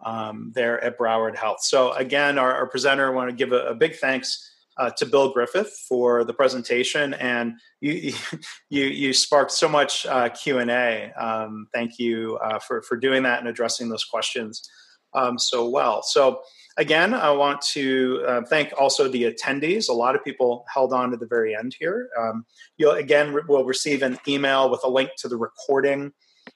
[0.03, 1.61] um, there at Broward Health.
[1.61, 4.50] So, again, our, our presenter, I want to give a, a big thanks
[4.81, 8.13] uh, to Bill Griffith for the presentation, and you
[8.69, 11.11] you you sparked so much uh, Q and A.
[11.13, 14.67] Um, thank you uh, for for doing that and addressing those questions
[15.13, 16.01] um, so well.
[16.01, 16.41] So
[16.77, 19.87] again, I want to uh, thank also the attendees.
[19.87, 22.09] A lot of people held on to the very end here.
[22.19, 22.45] Um,
[22.77, 26.11] you'll again re- will receive an email with a link to the recording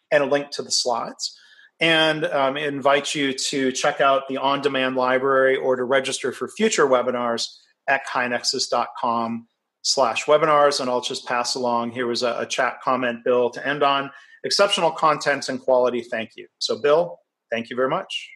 [0.10, 1.38] and a link to the slides
[1.80, 6.48] and um, invite you to check out the on demand library or to register for
[6.48, 7.50] future webinars
[7.88, 9.48] at kainexus.com
[9.82, 10.80] slash webinars.
[10.80, 11.92] And I'll just pass along.
[11.92, 14.12] Here was a, a chat comment, Bill, to end on.
[14.44, 16.02] Exceptional content and quality.
[16.02, 16.48] Thank you.
[16.60, 17.20] So, Bill,
[17.52, 18.30] thank you very much.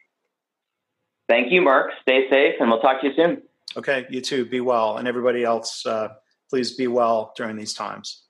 [1.28, 1.92] Thank you, Mark.
[2.02, 3.44] Stay safe, and we'll talk to you soon.
[3.78, 4.46] Okay, you too.
[4.46, 4.98] Be well.
[4.98, 6.10] And everybody else, uh,
[6.50, 8.24] please be well during these times.